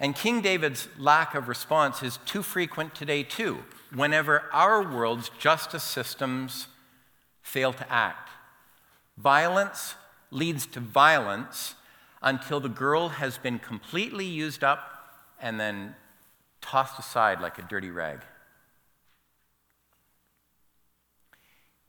And 0.00 0.14
King 0.14 0.40
David's 0.40 0.88
lack 0.98 1.34
of 1.34 1.48
response 1.48 2.02
is 2.02 2.18
too 2.26 2.42
frequent 2.42 2.94
today, 2.94 3.22
too, 3.22 3.64
whenever 3.94 4.44
our 4.52 4.82
world's 4.82 5.30
justice 5.38 5.84
systems 5.84 6.66
fail 7.42 7.72
to 7.72 7.92
act. 7.92 8.30
Violence 9.16 9.94
leads 10.30 10.66
to 10.66 10.80
violence 10.80 11.74
until 12.20 12.58
the 12.58 12.68
girl 12.68 13.10
has 13.10 13.38
been 13.38 13.58
completely 13.58 14.24
used 14.24 14.64
up 14.64 14.90
and 15.40 15.60
then 15.60 15.94
tossed 16.60 16.98
aside 16.98 17.40
like 17.40 17.58
a 17.58 17.62
dirty 17.62 17.90
rag. 17.90 18.20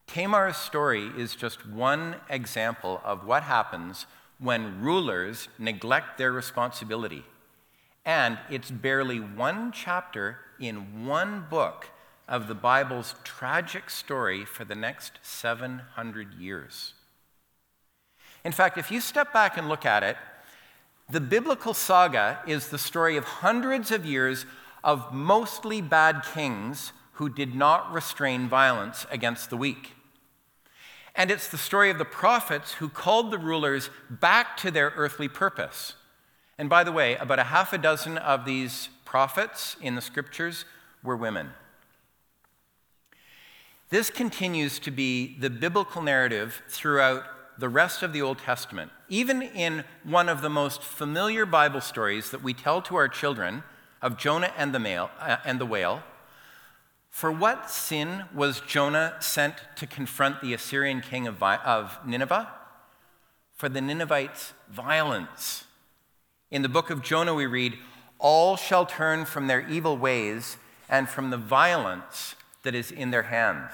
Tamar's 0.08 0.58
story 0.58 1.10
is 1.18 1.36
just 1.36 1.68
one 1.68 2.16
example 2.30 3.02
of 3.04 3.26
what 3.26 3.44
happens 3.44 4.06
when 4.38 4.82
rulers 4.82 5.48
neglect 5.58 6.18
their 6.18 6.32
responsibility. 6.32 7.24
And 8.06 8.38
it's 8.50 8.70
barely 8.70 9.20
one 9.20 9.72
chapter 9.72 10.38
in 10.60 11.06
one 11.06 11.46
book 11.50 11.90
of 12.28 12.48
the 12.48 12.56
Bible's 12.56 13.16
tragic 13.24 13.90
story 13.90 14.46
for 14.46 14.64
the 14.64 14.76
next 14.76 15.20
700 15.22 16.34
years. 16.36 16.94
In 18.44 18.52
fact, 18.52 18.78
if 18.78 18.92
you 18.92 19.02
step 19.02 19.34
back 19.34 19.58
and 19.58 19.68
look 19.68 19.86
at 19.86 20.04
it, 20.04 20.18
the 21.10 21.22
biblical 21.22 21.74
saga 21.74 22.40
is 22.48 22.70
the 22.70 22.78
story 22.78 23.18
of 23.18 23.24
hundreds 23.24 23.92
of 23.92 24.06
years 24.06 24.46
of 24.84 25.14
mostly 25.14 25.82
bad 25.82 26.24
kings 26.34 26.94
who 27.14 27.30
did 27.30 27.56
not 27.56 27.92
restrain 27.92 28.48
violence 28.48 29.06
against 29.10 29.50
the 29.50 29.58
weak. 29.58 29.94
And 31.16 31.32
it's 31.32 31.48
the 31.48 31.58
story 31.58 31.90
of 31.90 31.98
the 31.98 32.06
prophets 32.06 32.74
who 32.74 32.90
called 32.90 33.32
the 33.32 33.38
rulers 33.38 33.90
back 34.10 34.58
to 34.58 34.70
their 34.70 34.94
earthly 34.96 35.28
purpose. 35.28 35.96
And 36.58 36.70
by 36.70 36.84
the 36.84 36.92
way, 36.92 37.16
about 37.16 37.40
a 37.40 37.46
half 37.46 37.74
a 37.74 37.78
dozen 37.78 38.18
of 38.18 38.46
these 38.46 38.90
prophets 39.04 39.76
in 39.82 39.96
the 39.96 40.02
scriptures 40.02 40.66
were 41.04 41.18
women. 41.18 41.52
This 43.90 44.10
continues 44.10 44.80
to 44.80 44.92
be 44.92 45.38
the 45.40 45.50
biblical 45.50 46.02
narrative 46.02 46.64
throughout 46.70 47.24
the 47.58 47.70
rest 47.70 48.04
of 48.04 48.14
the 48.14 48.22
Old 48.22 48.40
Testament. 48.40 48.92
Even 49.10 49.42
in 49.42 49.84
one 50.04 50.28
of 50.28 50.42
the 50.42 50.50
most 50.50 50.82
familiar 50.82 51.46
Bible 51.46 51.82
stories 51.82 52.32
that 52.32 52.44
we 52.44 52.54
tell 52.54 52.82
to 52.84 52.96
our 52.96 53.08
children 53.08 53.64
of 54.02 54.18
Jonah 54.18 54.52
and 54.58 54.74
the, 54.74 54.80
male, 54.80 55.10
uh, 55.20 55.38
and 55.46 55.60
the 55.60 55.66
whale, 55.66 56.04
for 57.10 57.32
what 57.32 57.70
sin 57.70 58.26
was 58.34 58.60
Jonah 58.60 59.16
sent 59.20 59.56
to 59.78 59.88
confront 59.88 60.42
the 60.42 60.54
Assyrian 60.54 61.02
king 61.02 61.28
of, 61.28 61.42
of 61.42 61.98
Nineveh? 62.06 62.52
For 63.54 63.70
the 63.70 63.80
Ninevites' 63.80 64.52
violence. 64.70 65.65
In 66.56 66.62
the 66.62 66.70
book 66.70 66.90
of 66.90 67.02
Jonah, 67.02 67.34
we 67.34 67.48
read, 67.48 67.78
All 68.18 68.56
shall 68.56 68.86
turn 68.86 69.26
from 69.26 69.48
their 69.48 69.68
evil 69.68 69.98
ways 69.98 70.56
and 70.88 71.10
from 71.10 71.30
the 71.30 71.38
violence 71.38 72.36
that 72.64 72.74
is 72.74 72.92
in 72.92 73.12
their 73.12 73.24
hands. 73.24 73.74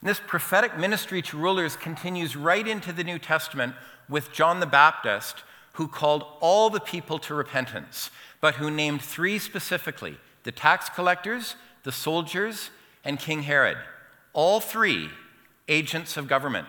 And 0.00 0.08
this 0.08 0.20
prophetic 0.24 0.78
ministry 0.78 1.22
to 1.22 1.36
rulers 1.36 1.74
continues 1.74 2.36
right 2.36 2.68
into 2.68 2.92
the 2.92 3.02
New 3.02 3.18
Testament 3.18 3.74
with 4.08 4.32
John 4.32 4.60
the 4.60 4.64
Baptist, 4.64 5.42
who 5.72 5.88
called 5.88 6.24
all 6.38 6.70
the 6.70 6.78
people 6.78 7.18
to 7.18 7.34
repentance, 7.34 8.12
but 8.40 8.54
who 8.54 8.70
named 8.70 9.02
three 9.02 9.40
specifically 9.40 10.18
the 10.44 10.52
tax 10.52 10.88
collectors, 10.88 11.56
the 11.82 11.90
soldiers, 11.90 12.70
and 13.04 13.18
King 13.18 13.42
Herod. 13.42 13.78
All 14.34 14.60
three 14.60 15.10
agents 15.66 16.16
of 16.16 16.28
government. 16.28 16.68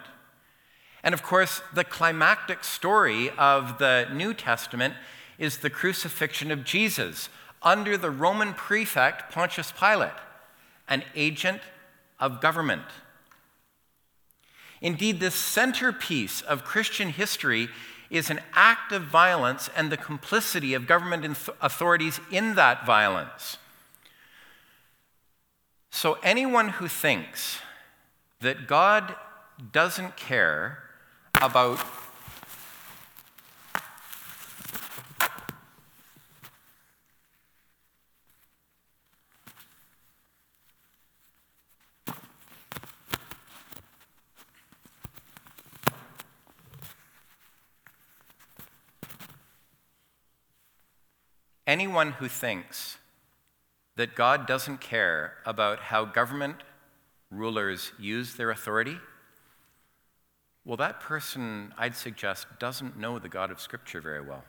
And 1.04 1.14
of 1.14 1.24
course, 1.24 1.62
the 1.74 1.84
climactic 1.84 2.64
story 2.64 3.30
of 3.32 3.80
the 3.80 4.08
New 4.14 4.34
Testament 4.34 4.94
is 5.38 5.58
the 5.58 5.70
crucifixion 5.70 6.52
of 6.52 6.64
Jesus 6.64 7.30
under 7.64 7.98
the 7.98 8.12
Roman 8.12 8.54
prefect 8.54 9.32
Pontius 9.32 9.72
Pilate, 9.72 10.12
an 10.88 11.04
agent 11.16 11.62
of 12.20 12.42
government. 12.42 12.86
Indeed, 14.82 15.20
the 15.20 15.32
centerpiece 15.32 16.42
of 16.42 16.64
Christian 16.64 17.10
history 17.10 17.70
is 18.10 18.30
an 18.30 18.42
act 18.54 18.92
of 18.92 19.04
violence 19.04 19.70
and 19.76 19.92
the 19.92 19.98
complicity 19.98 20.74
of 20.74 20.86
government 20.86 21.38
authorities 21.62 22.20
in 22.32 22.56
that 22.56 22.86
violence. 22.86 23.58
So, 25.92 26.18
anyone 26.24 26.70
who 26.70 26.88
thinks 26.88 27.60
that 28.40 28.68
God 28.68 29.16
doesn't 29.72 30.18
care 30.18 30.80
about 31.40 31.80
anyone 51.72 52.12
who 52.12 52.28
thinks 52.28 52.98
that 53.96 54.14
God 54.14 54.46
doesn't 54.46 54.82
care 54.82 55.36
about 55.46 55.80
how 55.80 56.04
government 56.04 56.58
rulers 57.30 57.94
use 57.98 58.36
their 58.36 58.52
authority, 58.52 58.98
well, 60.66 60.78
that 60.78 61.00
person, 61.00 61.74
I'd 61.78 61.96
suggest, 61.96 62.48
doesn't 62.60 62.98
know 62.98 63.20
the 63.20 63.30
God 63.30 63.52
of 63.52 63.60
Scripture 63.60 64.02
very 64.02 64.22
well. 64.22 64.44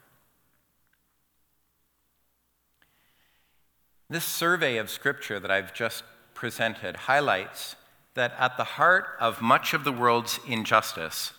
This 4.11 4.25
survey 4.25 4.77
of 4.77 4.91
Scripture 4.91 5.41
that 5.41 5.51
I've 5.51 5.73
just 5.73 6.05
presented 6.35 6.97
highlights 6.97 7.77
that 8.15 8.35
at 8.39 8.59
the 8.59 8.65
heart 8.65 9.07
of 9.19 9.41
much 9.41 9.73
of 9.73 9.85
the 9.85 9.93
world's 9.93 10.39
injustice 10.47 11.33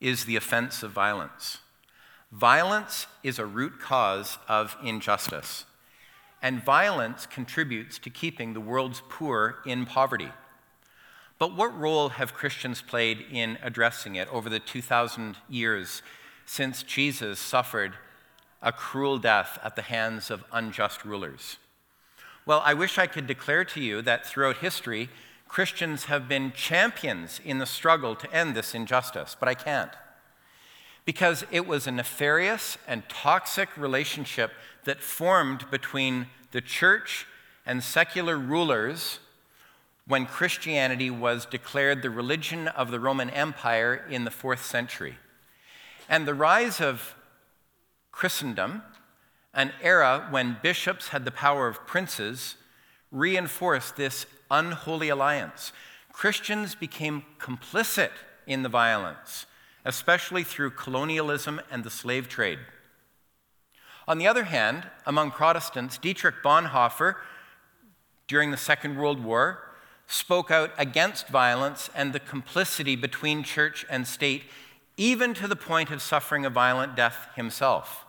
is 0.00 0.24
the 0.24 0.34
offense 0.34 0.82
of 0.82 0.90
violence. 0.90 1.58
Violence 2.32 3.06
is 3.22 3.38
a 3.38 3.46
root 3.46 3.78
cause 3.78 4.38
of 4.48 4.76
injustice 4.82 5.64
and 6.42 6.64
violence 6.64 7.26
contributes 7.26 7.98
to 7.98 8.10
keeping 8.10 8.52
the 8.52 8.60
world's 8.60 9.02
poor 9.08 9.58
in 9.66 9.86
poverty. 9.86 10.30
But 11.38 11.54
what 11.54 11.78
role 11.78 12.10
have 12.10 12.32
Christians 12.32 12.80
played 12.80 13.24
in 13.30 13.58
addressing 13.62 14.14
it 14.14 14.28
over 14.32 14.48
the 14.48 14.60
2,000 14.60 15.36
years 15.48 16.02
since 16.46 16.82
Jesus 16.82 17.38
suffered 17.38 17.94
a 18.62 18.72
cruel 18.72 19.18
death 19.18 19.58
at 19.62 19.76
the 19.76 19.82
hands 19.82 20.30
of 20.30 20.44
unjust 20.50 21.04
rulers? 21.04 21.58
Well, 22.46 22.62
I 22.64 22.74
wish 22.74 22.96
I 22.96 23.06
could 23.06 23.26
declare 23.26 23.64
to 23.66 23.80
you 23.80 24.00
that 24.02 24.24
throughout 24.24 24.58
history, 24.58 25.10
Christians 25.48 26.04
have 26.04 26.28
been 26.28 26.52
champions 26.52 27.40
in 27.44 27.58
the 27.58 27.66
struggle 27.66 28.14
to 28.16 28.32
end 28.32 28.54
this 28.54 28.74
injustice, 28.74 29.36
but 29.38 29.48
I 29.48 29.54
can't. 29.54 29.92
Because 31.04 31.44
it 31.50 31.66
was 31.66 31.86
a 31.86 31.92
nefarious 31.92 32.78
and 32.88 33.08
toxic 33.08 33.76
relationship 33.76 34.52
that 34.84 35.02
formed 35.02 35.70
between 35.70 36.28
the 36.52 36.60
church 36.60 37.26
and 37.66 37.82
secular 37.82 38.38
rulers 38.38 39.18
when 40.06 40.26
Christianity 40.26 41.10
was 41.10 41.46
declared 41.46 42.02
the 42.02 42.10
religion 42.10 42.68
of 42.68 42.90
the 42.90 43.00
Roman 43.00 43.28
Empire 43.30 44.04
in 44.08 44.24
the 44.24 44.30
fourth 44.30 44.64
century. 44.64 45.16
And 46.08 46.26
the 46.26 46.34
rise 46.34 46.80
of 46.80 47.16
Christendom, 48.12 48.82
an 49.52 49.72
era 49.82 50.28
when 50.30 50.58
bishops 50.62 51.08
had 51.08 51.24
the 51.24 51.32
power 51.32 51.66
of 51.66 51.86
princes, 51.86 52.54
reinforced 53.10 53.96
this 53.96 54.26
unholy 54.50 55.08
alliance. 55.08 55.72
Christians 56.12 56.74
became 56.74 57.24
complicit 57.38 58.10
in 58.46 58.62
the 58.62 58.68
violence, 58.68 59.46
especially 59.84 60.44
through 60.44 60.70
colonialism 60.70 61.60
and 61.70 61.82
the 61.82 61.90
slave 61.90 62.28
trade. 62.28 62.60
On 64.08 64.18
the 64.18 64.28
other 64.28 64.44
hand, 64.44 64.86
among 65.04 65.32
Protestants, 65.32 65.98
Dietrich 65.98 66.36
Bonhoeffer, 66.44 67.16
during 68.28 68.52
the 68.52 68.56
Second 68.56 68.96
World 68.96 69.22
War, 69.22 69.65
spoke 70.06 70.50
out 70.50 70.70
against 70.78 71.28
violence 71.28 71.90
and 71.94 72.12
the 72.12 72.20
complicity 72.20 72.96
between 72.96 73.42
church 73.42 73.84
and 73.90 74.06
state, 74.06 74.44
even 74.96 75.34
to 75.34 75.48
the 75.48 75.56
point 75.56 75.90
of 75.90 76.00
suffering 76.00 76.44
a 76.44 76.50
violent 76.50 76.94
death 76.94 77.28
himself. 77.34 78.04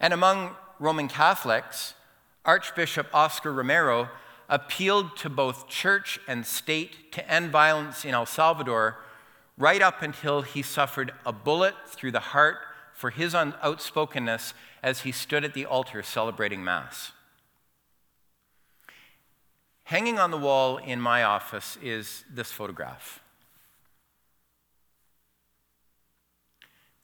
And 0.00 0.12
among 0.12 0.56
Roman 0.78 1.08
Catholics, 1.08 1.94
Archbishop 2.44 3.08
Oscar 3.12 3.52
Romero 3.52 4.08
appealed 4.48 5.16
to 5.18 5.28
both 5.28 5.68
church 5.68 6.18
and 6.26 6.46
state 6.46 7.12
to 7.12 7.30
end 7.30 7.50
violence 7.50 8.04
in 8.04 8.14
El 8.14 8.26
Salvador 8.26 8.96
right 9.58 9.82
up 9.82 10.02
until 10.02 10.42
he 10.42 10.62
suffered 10.62 11.12
a 11.26 11.32
bullet 11.32 11.74
through 11.86 12.12
the 12.12 12.20
heart 12.20 12.58
for 12.94 13.10
his 13.10 13.34
outspokenness 13.34 14.54
as 14.82 15.00
he 15.00 15.12
stood 15.12 15.44
at 15.44 15.54
the 15.54 15.66
altar 15.66 16.02
celebrating 16.02 16.64
Mass. 16.64 17.12
Hanging 19.88 20.18
on 20.18 20.30
the 20.30 20.36
wall 20.36 20.76
in 20.76 21.00
my 21.00 21.22
office 21.22 21.78
is 21.82 22.22
this 22.30 22.52
photograph. 22.52 23.20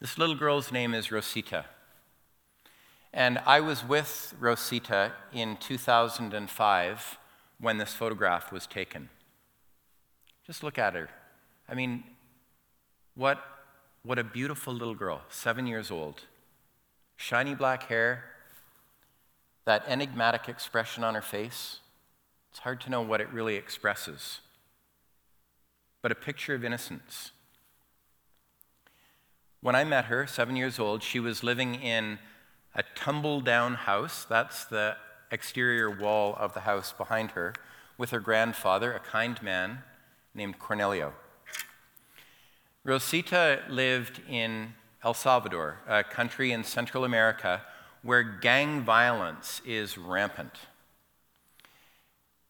This 0.03 0.19
little 0.19 0.35
girl's 0.35 0.71
name 0.71 0.93
is 0.93 1.11
Rosita. 1.11 1.65
And 3.11 3.39
I 3.47 3.61
was 3.61 3.83
with 3.83 4.35
Rosita 4.39 5.13
in 5.33 5.57
2005 5.57 7.19
when 7.59 7.79
this 7.79 7.95
photograph 7.95 8.53
was 8.53 8.67
taken. 8.67 9.09
Just 10.47 10.63
look 10.63 10.79
at 10.79 10.93
her. 10.93 11.09
I 11.67 11.75
mean, 11.75 12.05
what, 13.15 13.43
what 14.03 14.19
a 14.19 14.25
beautiful 14.25 14.75
little 14.75 14.95
girl, 14.95 15.23
seven 15.31 15.67
years 15.67 15.91
old 15.91 16.25
shiny 17.17 17.55
black 17.55 17.85
hair, 17.85 18.25
that 19.65 19.85
enigmatic 19.89 20.51
expression 20.51 21.03
on 21.03 21.15
her 21.15 21.23
face. 21.23 21.79
It's 22.55 22.61
hard 22.61 22.81
to 22.83 22.89
know 22.89 23.03
what 23.03 23.21
it 23.21 23.29
really 23.33 23.57
expresses, 23.57 24.39
but 26.03 26.13
a 26.13 26.15
picture 26.15 26.55
of 26.55 26.65
innocence. 26.65 27.33
When 29.61 29.75
I 29.75 29.83
met 29.83 30.05
her, 30.05 30.25
seven 30.29 30.55
years 30.55 30.79
old, 30.79 31.03
she 31.03 31.19
was 31.19 31.43
living 31.43 31.75
in 31.75 32.21
a 32.73 32.85
tumble 32.95 33.41
down 33.41 33.75
house. 33.75 34.25
That's 34.25 34.65
the 34.67 34.97
exterior 35.33 35.91
wall 35.91 36.37
of 36.39 36.55
the 36.55 36.61
house 36.61 36.93
behind 36.93 37.33
her 37.33 37.55
with 37.99 38.11
her 38.11 38.21
grandfather, 38.21 38.93
a 38.93 39.01
kind 39.01 39.43
man 39.43 39.81
named 40.33 40.61
Cornelio. 40.61 41.13
Rosita 42.85 43.65
lived 43.69 44.21
in 44.31 44.75
El 45.03 45.15
Salvador, 45.15 45.81
a 45.89 46.05
country 46.05 46.53
in 46.53 46.63
Central 46.63 47.05
America 47.05 47.63
where 48.03 48.23
gang 48.23 48.83
violence 48.83 49.61
is 49.67 49.99
rampant. 49.99 50.53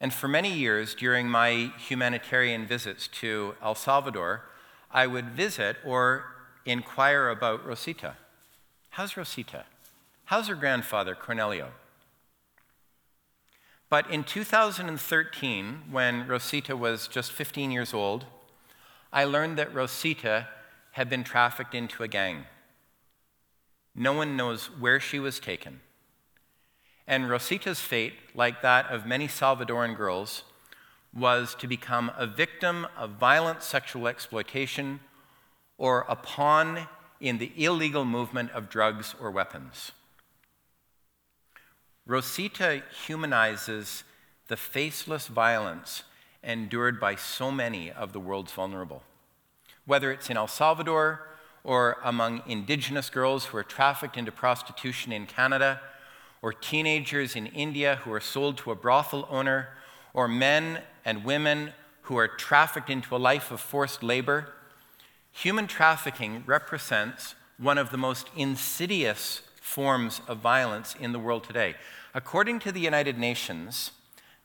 And 0.05 0.13
for 0.13 0.29
many 0.29 0.53
years 0.53 0.95
during 0.95 1.31
my 1.31 1.73
humanitarian 1.79 2.67
visits 2.67 3.09
to 3.23 3.55
El 3.63 3.75
Salvador, 3.75 4.43
I 4.91 5.07
would 5.07 5.31
visit 5.31 5.79
or 5.83 6.27
inquire 6.67 7.31
about 7.31 7.65
Rosita. 7.65 8.17
How's 8.91 9.17
Rosita? 9.17 9.65
How's 10.27 10.49
her 10.49 10.57
grandfather, 10.57 11.15
Cornelio? 11.15 11.71
But 13.89 14.11
in 14.11 14.25
2013, 14.25 15.85
when 15.91 16.29
Rosita 16.29 16.77
was 16.77 17.09
just 17.09 17.33
15 17.33 17.71
years 17.71 17.95
old, 17.95 18.27
I 19.11 19.25
learned 19.25 19.57
that 19.57 19.75
Rosita 19.75 20.49
had 20.91 21.09
been 21.09 21.25
trafficked 21.25 21.75
into 21.75 22.03
a 22.03 22.09
gang. 22.09 22.45
No 23.95 24.13
one 24.13 24.37
knows 24.37 24.67
where 24.67 25.01
she 25.01 25.19
was 25.19 25.41
taken. 25.41 25.81
And 27.07 27.29
Rosita's 27.29 27.81
fate, 27.81 28.15
like 28.35 28.63
that 28.63 28.87
of 28.91 29.07
many 29.07 29.29
Salvadoran 29.29 29.97
girls, 29.97 30.45
was 31.13 31.55
to 31.57 31.67
become 31.67 32.11
a 32.17 32.27
victim 32.27 32.87
of 32.97 33.11
violent 33.11 33.63
sexual 33.63 34.09
exploitation 34.09 35.01
or 35.79 36.07
a 36.09 36.17
pawn 36.17 36.89
in 37.21 37.39
the 37.39 37.53
illegal 37.57 38.05
movement 38.05 38.51
of 38.53 38.69
drugs 38.69 39.15
or 39.21 39.31
weapons. 39.31 39.93
Rosita 42.07 42.83
humanizes 43.07 44.05
the 44.49 44.57
faceless 44.57 45.27
violence 45.29 46.03
endured 46.43 47.01
by 47.01 47.15
so 47.15 47.51
many 47.51 47.91
of 47.91 48.13
the 48.13 48.21
world's 48.21 48.53
vulnerable. 48.53 49.03
Whether 49.87 50.13
it's 50.13 50.29
in 50.29 50.37
El 50.37 50.49
Salvador 50.49 51.29
or 51.63 51.97
among 52.05 52.43
indigenous 52.47 53.09
girls 53.09 53.47
who 53.47 53.57
are 53.57 53.65
trafficked 53.65 54.19
into 54.19 54.31
prostitution 54.31 55.13
in 55.13 55.27
Canada, 55.27 55.81
or 56.45 56.53
teenagers 56.53 57.35
in 57.35 57.47
India 57.47 58.01
who 58.05 58.13
are 58.13 58.21
sold 58.21 58.59
to 58.59 58.71
a 58.71 58.75
brothel 58.75 59.27
owner, 59.31 59.71
or 60.13 60.29
men 60.29 60.79
and 61.03 61.25
women 61.25 61.73
who 62.03 62.19
are 62.19 62.29
trafficked 62.29 62.91
into 62.91 63.17
a 63.17 63.25
life 63.31 63.51
of 63.51 63.59
forced 63.59 64.03
labor, 64.03 64.53
human 65.33 65.67
trafficking 65.67 66.45
represents 66.45 67.35
one 67.57 67.79
of 67.79 67.91
the 67.91 67.97
most 67.97 68.29
insidious 68.37 69.41
forms 69.59 70.21
of 70.29 70.37
violence 70.37 70.95
in 71.01 71.13
the 71.13 71.19
world 71.19 71.45
today. 71.45 71.75
According 72.13 72.59
to 72.59 72.73
the 72.73 72.81
United 72.81 73.17
Nations, 73.17 73.93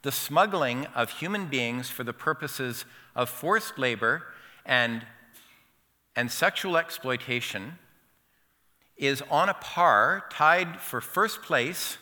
the 0.02 0.12
smuggling 0.14 0.86
of 0.96 1.10
human 1.10 1.48
beings 1.48 1.90
for 1.90 2.06
the 2.06 2.14
purposes 2.14 2.86
of 3.14 3.30
forced 3.30 3.78
labor 3.78 4.24
and, 4.66 5.06
and 6.16 6.32
sexual 6.32 6.78
exploitation 6.78 7.78
is 9.00 9.24
on 9.32 9.50
a 9.50 9.54
par, 9.56 10.26
tied 10.30 10.80
for 10.80 11.02
first 11.02 11.42
place 11.42 11.98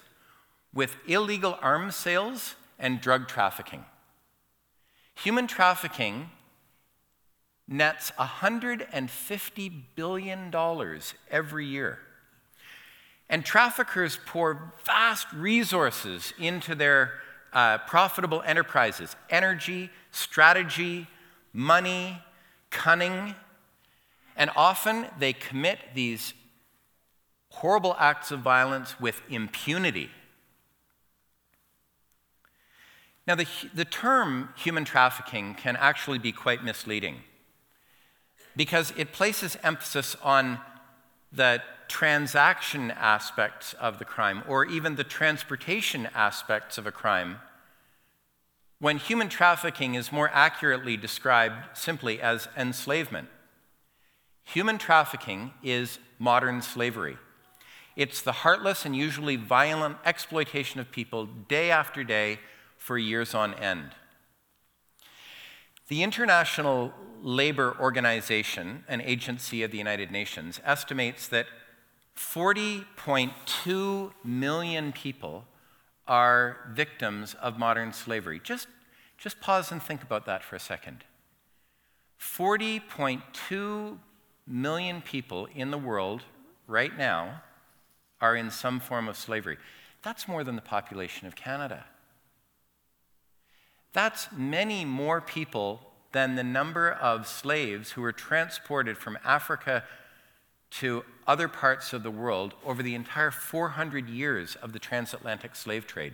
with 0.73 0.97
illegal 1.07 1.57
arms 1.61 1.95
sales 1.95 2.55
and 2.77 2.99
drug 2.99 3.27
trafficking. 3.27 3.85
Human 5.15 5.47
trafficking 5.47 6.31
nets 7.67 8.11
$150 8.19 9.81
billion 9.95 10.55
every 11.29 11.65
year. 11.65 11.99
And 13.29 13.45
traffickers 13.45 14.19
pour 14.25 14.73
vast 14.85 15.31
resources 15.33 16.33
into 16.39 16.75
their 16.75 17.13
uh, 17.53 17.77
profitable 17.79 18.41
enterprises 18.43 19.15
energy, 19.29 19.89
strategy, 20.11 21.07
money, 21.53 22.21
cunning. 22.69 23.35
And 24.35 24.49
often 24.55 25.07
they 25.19 25.33
commit 25.33 25.79
these 25.93 26.33
horrible 27.61 27.95
acts 27.99 28.31
of 28.31 28.39
violence 28.39 28.99
with 28.99 29.21
impunity. 29.29 30.09
Now, 33.25 33.35
the, 33.35 33.47
the 33.73 33.85
term 33.85 34.49
human 34.55 34.85
trafficking 34.85 35.55
can 35.55 35.75
actually 35.75 36.19
be 36.19 36.31
quite 36.31 36.63
misleading 36.63 37.17
because 38.55 38.93
it 38.95 39.11
places 39.11 39.57
emphasis 39.63 40.15
on 40.23 40.59
the 41.31 41.61
transaction 41.87 42.91
aspects 42.91 43.73
of 43.73 43.99
the 43.99 44.05
crime 44.05 44.43
or 44.47 44.65
even 44.65 44.95
the 44.95 45.03
transportation 45.03 46.07
aspects 46.13 46.77
of 46.77 46.87
a 46.87 46.91
crime, 46.91 47.37
when 48.79 48.97
human 48.97 49.29
trafficking 49.29 49.95
is 49.95 50.11
more 50.11 50.29
accurately 50.33 50.95
described 50.95 51.77
simply 51.77 52.21
as 52.21 52.47
enslavement. 52.55 53.27
Human 54.43 54.77
trafficking 54.77 55.53
is 55.63 55.99
modern 56.19 56.61
slavery. 56.61 57.17
It's 57.97 58.21
the 58.21 58.31
heartless 58.31 58.85
and 58.85 58.95
usually 58.95 59.35
violent 59.37 59.97
exploitation 60.05 60.79
of 60.79 60.91
people 60.91 61.25
day 61.25 61.71
after 61.71 62.03
day 62.03 62.37
for 62.77 62.95
years 62.95 63.33
on 63.33 63.55
end. 63.55 63.95
The 65.87 66.03
International 66.03 66.93
Labor 67.23 67.75
Organization, 67.79 68.83
an 68.87 69.01
agency 69.01 69.63
of 69.63 69.71
the 69.71 69.79
United 69.79 70.11
Nations, 70.11 70.61
estimates 70.63 71.27
that 71.29 71.47
40.2 72.15 74.11
million 74.23 74.91
people 74.91 75.45
are 76.07 76.69
victims 76.73 77.33
of 77.41 77.57
modern 77.57 77.93
slavery. 77.93 78.39
Just, 78.43 78.67
just 79.17 79.41
pause 79.41 79.71
and 79.71 79.81
think 79.81 80.03
about 80.03 80.27
that 80.27 80.43
for 80.43 80.55
a 80.55 80.59
second. 80.59 81.03
40.2 82.21 83.97
million 84.45 85.01
people 85.01 85.47
in 85.55 85.71
the 85.71 85.79
world 85.79 86.21
right 86.67 86.95
now 86.95 87.41
are 88.21 88.35
in 88.35 88.51
some 88.51 88.79
form 88.79 89.07
of 89.07 89.17
slavery. 89.17 89.57
That's 90.03 90.27
more 90.27 90.43
than 90.43 90.55
the 90.55 90.61
population 90.61 91.27
of 91.27 91.35
Canada. 91.35 91.85
That's 93.93 94.27
many 94.31 94.85
more 94.85 95.21
people 95.21 95.81
than 96.11 96.35
the 96.35 96.43
number 96.43 96.91
of 96.91 97.27
slaves 97.27 97.91
who 97.91 98.01
were 98.01 98.11
transported 98.11 98.97
from 98.97 99.17
Africa 99.23 99.83
to 100.69 101.03
other 101.25 101.47
parts 101.47 101.93
of 101.93 102.03
the 102.03 102.11
world 102.11 102.53
over 102.65 102.83
the 102.83 102.95
entire 102.95 103.31
400 103.31 104.09
years 104.09 104.55
of 104.55 104.73
the 104.73 104.79
transatlantic 104.79 105.55
slave 105.55 105.87
trade. 105.87 106.13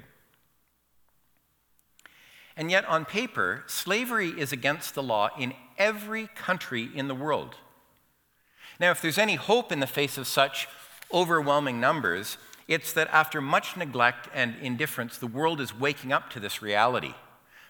And 2.55 2.69
yet, 2.69 2.85
on 2.85 3.05
paper, 3.05 3.63
slavery 3.67 4.29
is 4.29 4.51
against 4.51 4.93
the 4.93 5.03
law 5.03 5.29
in 5.39 5.53
every 5.77 6.27
country 6.35 6.89
in 6.93 7.07
the 7.07 7.15
world. 7.15 7.55
Now, 8.79 8.91
if 8.91 9.01
there's 9.01 9.17
any 9.17 9.35
hope 9.35 9.71
in 9.71 9.79
the 9.79 9.87
face 9.87 10.17
of 10.17 10.27
such 10.27 10.67
overwhelming 11.13 11.79
numbers, 11.79 12.37
it's 12.67 12.93
that 12.93 13.09
after 13.11 13.41
much 13.41 13.77
neglect 13.77 14.29
and 14.33 14.55
indifference, 14.61 15.17
the 15.17 15.27
world 15.27 15.61
is 15.61 15.77
waking 15.77 16.11
up 16.11 16.29
to 16.31 16.39
this 16.39 16.61
reality. 16.61 17.13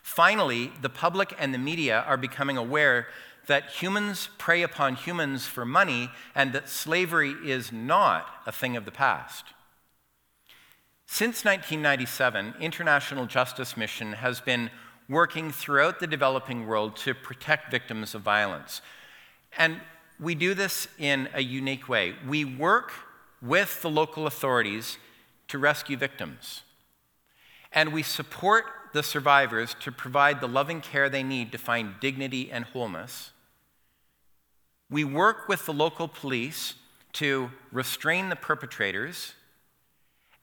Finally, 0.02 0.72
the 0.82 0.90
public 0.90 1.34
and 1.40 1.54
the 1.54 1.58
media 1.58 2.04
are 2.08 2.18
becoming 2.18 2.58
aware 2.58 3.08
that 3.48 3.70
humans 3.70 4.30
prey 4.38 4.62
upon 4.62 4.96
humans 4.96 5.46
for 5.46 5.66
money 5.66 6.10
and 6.36 6.54
that 6.54 6.70
slavery 6.70 7.36
is 7.44 7.72
not 7.72 8.28
a 8.46 8.52
thing 8.52 8.78
of 8.78 8.86
the 8.86 8.92
past. 8.92 9.46
Since 11.06 11.44
1997, 11.46 12.56
International 12.60 13.26
Justice 13.26 13.76
Mission 13.76 14.14
has 14.14 14.40
been 14.40 14.70
working 15.10 15.52
throughout 15.52 16.00
the 16.00 16.08
developing 16.08 16.66
world 16.66 16.96
to 16.98 17.14
protect 17.14 17.72
victims 17.72 18.16
of 18.16 18.22
violence. 18.22 18.82
And 19.58 19.80
we 20.20 20.36
do 20.36 20.54
this 20.54 20.88
in 20.98 21.30
a 21.34 21.42
unique 21.42 21.90
way. 21.90 22.16
We 22.28 22.46
work 22.46 22.92
with 23.44 23.82
the 23.82 23.90
local 23.90 24.26
authorities 24.26 24.98
to 25.50 25.58
rescue 25.58 25.98
victims. 25.98 26.62
And 27.72 27.92
we 27.92 28.02
support 28.02 28.66
the 28.94 29.04
survivors 29.04 29.76
to 29.82 29.92
provide 29.92 30.40
the 30.40 30.48
loving 30.48 30.80
care 30.80 31.10
they 31.10 31.24
need 31.24 31.52
to 31.52 31.58
find 31.58 32.00
dignity 32.00 32.52
and 32.52 32.66
wholeness. 32.66 33.32
We 34.90 35.04
work 35.04 35.50
with 35.50 35.66
the 35.66 35.74
local 35.74 36.08
police 36.08 36.76
to 37.14 37.52
restrain 37.72 38.30
the 38.30 38.36
perpetrators. 38.36 39.34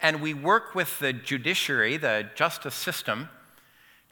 And 0.01 0.21
we 0.21 0.35
work 0.35 0.75
with 0.75 0.99
the 0.99 1.13
judiciary, 1.13 1.97
the 1.97 2.31
justice 2.35 2.75
system, 2.75 3.29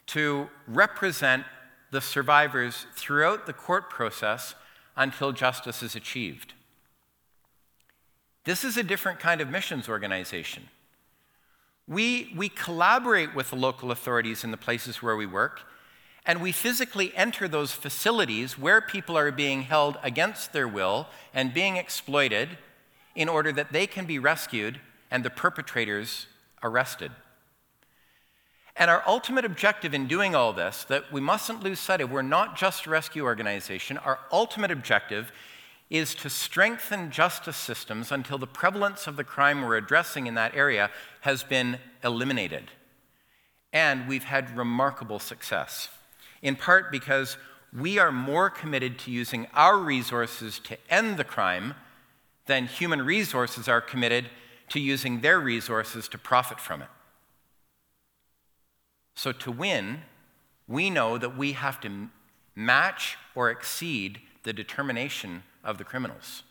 to 0.09 0.48
represent 0.66 1.44
the 1.90 2.01
survivors 2.01 2.87
throughout 2.94 3.46
the 3.46 3.53
court 3.53 3.88
process 3.90 4.55
until 4.96 5.33
justice 5.33 5.83
is 5.83 5.96
achieved. 5.96 6.55
This 8.48 8.64
is 8.64 8.78
a 8.78 8.82
different 8.82 9.20
kind 9.20 9.42
of 9.42 9.50
missions 9.50 9.90
organization. 9.90 10.70
We, 11.87 12.32
we 12.34 12.48
collaborate 12.48 13.34
with 13.34 13.50
the 13.50 13.56
local 13.56 13.90
authorities 13.90 14.42
in 14.42 14.52
the 14.52 14.56
places 14.56 15.02
where 15.02 15.16
we 15.16 15.26
work, 15.26 15.64
and 16.24 16.40
we 16.40 16.52
physically 16.52 17.14
enter 17.14 17.46
those 17.46 17.72
facilities 17.72 18.58
where 18.58 18.80
people 18.80 19.18
are 19.18 19.30
being 19.30 19.64
held 19.64 19.98
against 20.02 20.54
their 20.54 20.66
will 20.66 21.08
and 21.34 21.52
being 21.52 21.76
exploited 21.76 22.56
in 23.14 23.28
order 23.28 23.52
that 23.52 23.70
they 23.70 23.87
can 23.87 24.06
be 24.06 24.18
rescued 24.18 24.80
and 25.11 25.26
the 25.26 25.28
perpetrators 25.28 26.26
arrested. 26.62 27.12
And 28.76 28.90
our 28.90 29.02
ultimate 29.06 29.44
objective 29.44 29.92
in 29.92 30.08
doing 30.08 30.34
all 30.34 30.54
this, 30.54 30.84
that 30.84 31.12
we 31.12 31.20
mustn't 31.20 31.62
lose 31.62 31.80
sight 31.80 32.00
of, 32.00 32.11
we're 32.11 32.22
not 32.22 32.56
just 32.56 32.87
a 32.87 32.90
rescue 32.90 33.24
organization. 33.24 33.98
Our 33.98 34.18
ultimate 34.32 34.70
objective 34.70 35.32
is 35.90 36.14
to 36.14 36.29
strengthen 36.29 37.11
justice 37.11 37.57
systems 37.57 38.12
until 38.12 38.38
the 38.38 38.46
prevalence 38.46 39.07
of 39.07 39.16
the 39.16 39.24
crime 39.24 39.62
we're 39.62 39.77
addressing 39.77 40.27
in 40.27 40.35
that 40.35 40.55
area 40.55 40.90
has 41.20 41.42
been 41.42 41.79
eliminated. 42.05 42.70
And 43.72 44.07
we've 44.07 44.24
had 44.24 44.57
remarkable 44.57 45.18
success, 45.18 45.88
in 46.42 46.57
part 46.57 46.92
because 46.92 47.38
we 47.72 47.98
are 47.98 48.12
more 48.12 48.51
committed 48.51 48.98
to 49.01 49.11
using 49.11 49.46
our 49.55 49.79
resources 49.79 50.59
to 50.61 50.77
end 50.90 51.16
the 51.16 51.24
crime 51.24 51.74
than 52.46 52.66
human 52.66 53.03
resources 53.03 53.68
are 53.68 53.81
committed 53.81 54.27
to 54.70 54.81
using 54.81 55.20
their 55.20 55.38
resources 55.40 56.09
to 56.09 56.18
profit 56.18 56.61
from 56.61 56.83
it. 56.83 56.88
So, 59.14 59.33
to 59.33 59.51
win, 59.51 60.03
we 60.66 60.90
know 60.90 61.18
that 61.18 61.37
we 61.37 61.53
have 61.53 61.81
to 61.81 62.09
match 62.55 63.16
or 63.35 63.51
exceed 63.51 64.20
the 64.44 64.53
determination 64.53 65.42
of 65.64 65.79
the 65.79 65.85
criminals. 65.85 66.42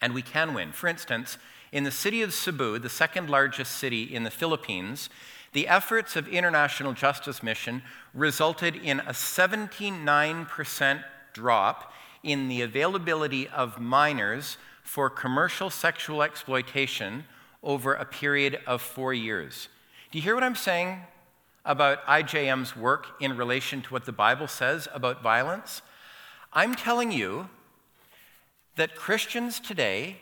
And 0.00 0.14
we 0.14 0.22
can 0.22 0.54
win. 0.54 0.72
For 0.72 0.88
instance, 0.88 1.38
in 1.72 1.84
the 1.84 1.90
city 1.90 2.22
of 2.22 2.32
Cebu, 2.32 2.78
the 2.78 2.88
second 2.88 3.28
largest 3.28 3.72
city 3.72 4.02
in 4.02 4.22
the 4.22 4.30
Philippines, 4.30 5.08
the 5.52 5.68
efforts 5.68 6.16
of 6.16 6.28
International 6.28 6.92
Justice 6.92 7.42
Mission 7.42 7.82
resulted 8.12 8.76
in 8.76 9.00
a 9.00 9.12
79% 9.12 11.04
drop 11.32 11.92
in 12.22 12.48
the 12.48 12.62
availability 12.62 13.48
of 13.48 13.80
minors 13.80 14.56
for 14.82 15.08
commercial 15.08 15.70
sexual 15.70 16.22
exploitation 16.22 17.24
over 17.62 17.94
a 17.94 18.04
period 18.04 18.60
of 18.66 18.82
four 18.82 19.14
years. 19.14 19.68
Do 20.10 20.18
you 20.18 20.22
hear 20.22 20.34
what 20.34 20.44
I'm 20.44 20.54
saying 20.54 21.00
about 21.64 22.04
IJM's 22.06 22.76
work 22.76 23.06
in 23.20 23.36
relation 23.36 23.80
to 23.82 23.92
what 23.92 24.04
the 24.04 24.12
Bible 24.12 24.46
says 24.46 24.86
about 24.92 25.22
violence? 25.22 25.82
I'm 26.56 26.76
telling 26.76 27.10
you 27.10 27.48
that 28.76 28.94
Christians 28.94 29.58
today 29.58 30.18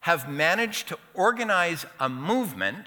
have 0.00 0.28
managed 0.28 0.88
to 0.88 0.98
organize 1.14 1.86
a 1.98 2.10
movement 2.10 2.86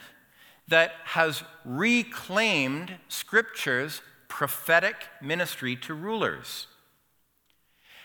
that 0.68 0.92
has 1.06 1.44
reclaimed 1.66 2.94
Scripture's 3.08 4.04
prophetic 4.28 5.08
ministry 5.24 5.76
to 5.78 5.96
rulers. 5.96 6.68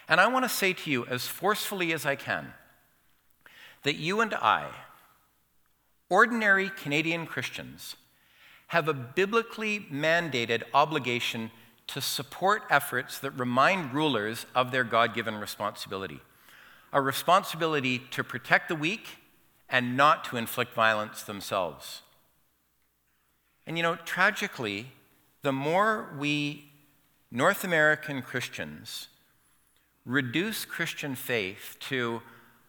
And 0.09 0.19
I 0.19 0.29
want 0.29 0.47
to 0.47 0.49
say 0.49 0.73
to 0.73 0.91
you, 0.91 1.05
as 1.05 1.27
forcefully 1.27 1.93
as 1.93 2.07
I 2.07 2.17
can, 2.17 2.55
that 3.83 3.97
you 3.97 4.23
and 4.23 4.33
I, 4.33 4.71
ordinary 6.09 6.71
Canadian 6.71 7.27
Christians, 7.27 7.97
have 8.69 8.89
a 8.89 8.95
biblically 8.95 9.81
mandated 9.93 10.63
obligation 10.73 11.51
to 11.88 12.01
support 12.01 12.62
efforts 12.71 13.18
that 13.18 13.31
remind 13.33 13.92
rulers 13.92 14.47
of 14.55 14.71
their 14.71 14.85
God 14.85 15.14
given 15.14 15.37
responsibility 15.37 16.21
a 16.92 17.01
responsibility 17.01 17.99
to 18.11 18.23
protect 18.23 18.68
the 18.68 18.75
weak 18.75 19.18
and 19.68 19.97
not 19.97 20.25
to 20.25 20.37
inflict 20.37 20.75
violence 20.75 21.23
themselves. 21.23 22.03
And 23.66 23.77
you 23.77 23.83
know, 23.83 23.97
tragically, 23.97 24.92
the 25.40 25.53
more 25.53 26.14
we 26.18 26.66
North 27.31 27.64
American 27.64 28.21
Christians 28.21 29.09
reduce 30.05 30.66
Christian 30.66 31.14
faith 31.14 31.77
to 31.81 32.21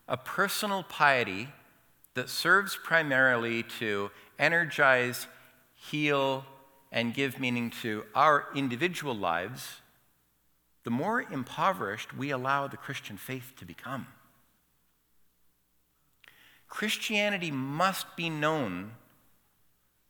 a 0.07 0.15
personal 0.15 0.83
piety 0.83 1.49
that 2.13 2.29
serves 2.29 2.77
primarily 2.81 3.63
to 3.63 4.11
energize, 4.39 5.27
heal, 5.73 6.45
and 6.93 7.15
give 7.15 7.39
meaning 7.39 7.71
to 7.81 8.05
our 8.13 8.45
individual 8.55 9.15
lives, 9.15 9.81
the 10.83 10.91
more 10.91 11.23
impoverished 11.23 12.15
we 12.15 12.29
allow 12.29 12.67
the 12.67 12.77
Christian 12.77 13.17
faith 13.17 13.53
to 13.57 13.65
become. 13.65 14.07
Christianity 16.69 17.49
must 17.49 18.15
be 18.15 18.29
known 18.29 18.91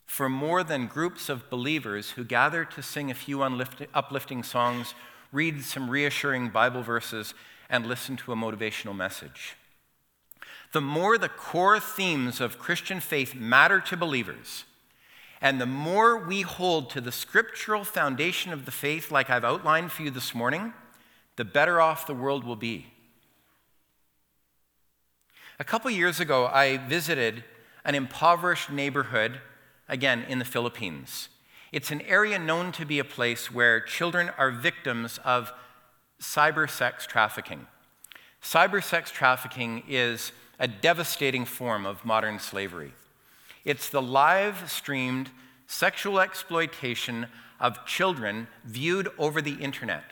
for 0.05 0.29
more 0.29 0.63
than 0.63 0.87
groups 0.87 1.29
of 1.29 1.49
believers 1.49 2.11
who 2.11 2.23
gather 2.25 2.65
to 2.65 2.83
sing 2.83 3.09
a 3.09 3.15
few 3.15 3.41
uplifting 3.41 4.43
songs, 4.43 4.93
read 5.31 5.63
some 5.63 5.89
reassuring 5.89 6.49
Bible 6.49 6.83
verses, 6.83 7.33
and 7.69 7.85
listen 7.85 8.17
to 8.17 8.33
a 8.33 8.35
motivational 8.35 8.95
message. 8.95 9.55
The 10.73 10.81
more 10.81 11.17
the 11.17 11.29
core 11.29 11.79
themes 11.79 12.41
of 12.41 12.59
Christian 12.59 12.99
faith 12.99 13.35
matter 13.35 13.79
to 13.81 13.95
believers, 13.95 14.65
and 15.43 15.59
the 15.59 15.65
more 15.65 16.17
we 16.17 16.41
hold 16.41 16.89
to 16.91 17.01
the 17.01 17.11
scriptural 17.11 17.83
foundation 17.83 18.53
of 18.53 18.63
the 18.63 18.71
faith, 18.71 19.11
like 19.11 19.29
I've 19.29 19.43
outlined 19.43 19.91
for 19.91 20.01
you 20.03 20.09
this 20.09 20.33
morning, 20.33 20.73
the 21.35 21.43
better 21.43 21.81
off 21.81 22.07
the 22.07 22.15
world 22.15 22.45
will 22.45 22.55
be. 22.55 22.87
A 25.59 25.65
couple 25.65 25.91
years 25.91 26.21
ago, 26.21 26.47
I 26.47 26.77
visited 26.77 27.43
an 27.83 27.93
impoverished 27.93 28.71
neighborhood, 28.71 29.41
again 29.89 30.23
in 30.29 30.39
the 30.39 30.45
Philippines. 30.45 31.27
It's 31.73 31.91
an 31.91 32.01
area 32.01 32.39
known 32.39 32.71
to 32.71 32.85
be 32.85 32.99
a 32.99 33.03
place 33.03 33.51
where 33.51 33.81
children 33.81 34.31
are 34.37 34.49
victims 34.49 35.19
of 35.25 35.51
cyber 36.21 36.69
sex 36.69 37.05
trafficking. 37.05 37.67
Cyber 38.41 38.81
sex 38.81 39.11
trafficking 39.11 39.83
is 39.89 40.31
a 40.57 40.69
devastating 40.69 41.43
form 41.43 41.85
of 41.85 42.05
modern 42.05 42.39
slavery. 42.39 42.93
It's 43.65 43.89
the 43.89 44.01
live 44.01 44.69
streamed 44.69 45.29
sexual 45.67 46.19
exploitation 46.19 47.27
of 47.59 47.85
children 47.85 48.47
viewed 48.65 49.09
over 49.17 49.41
the 49.41 49.55
internet. 49.55 50.03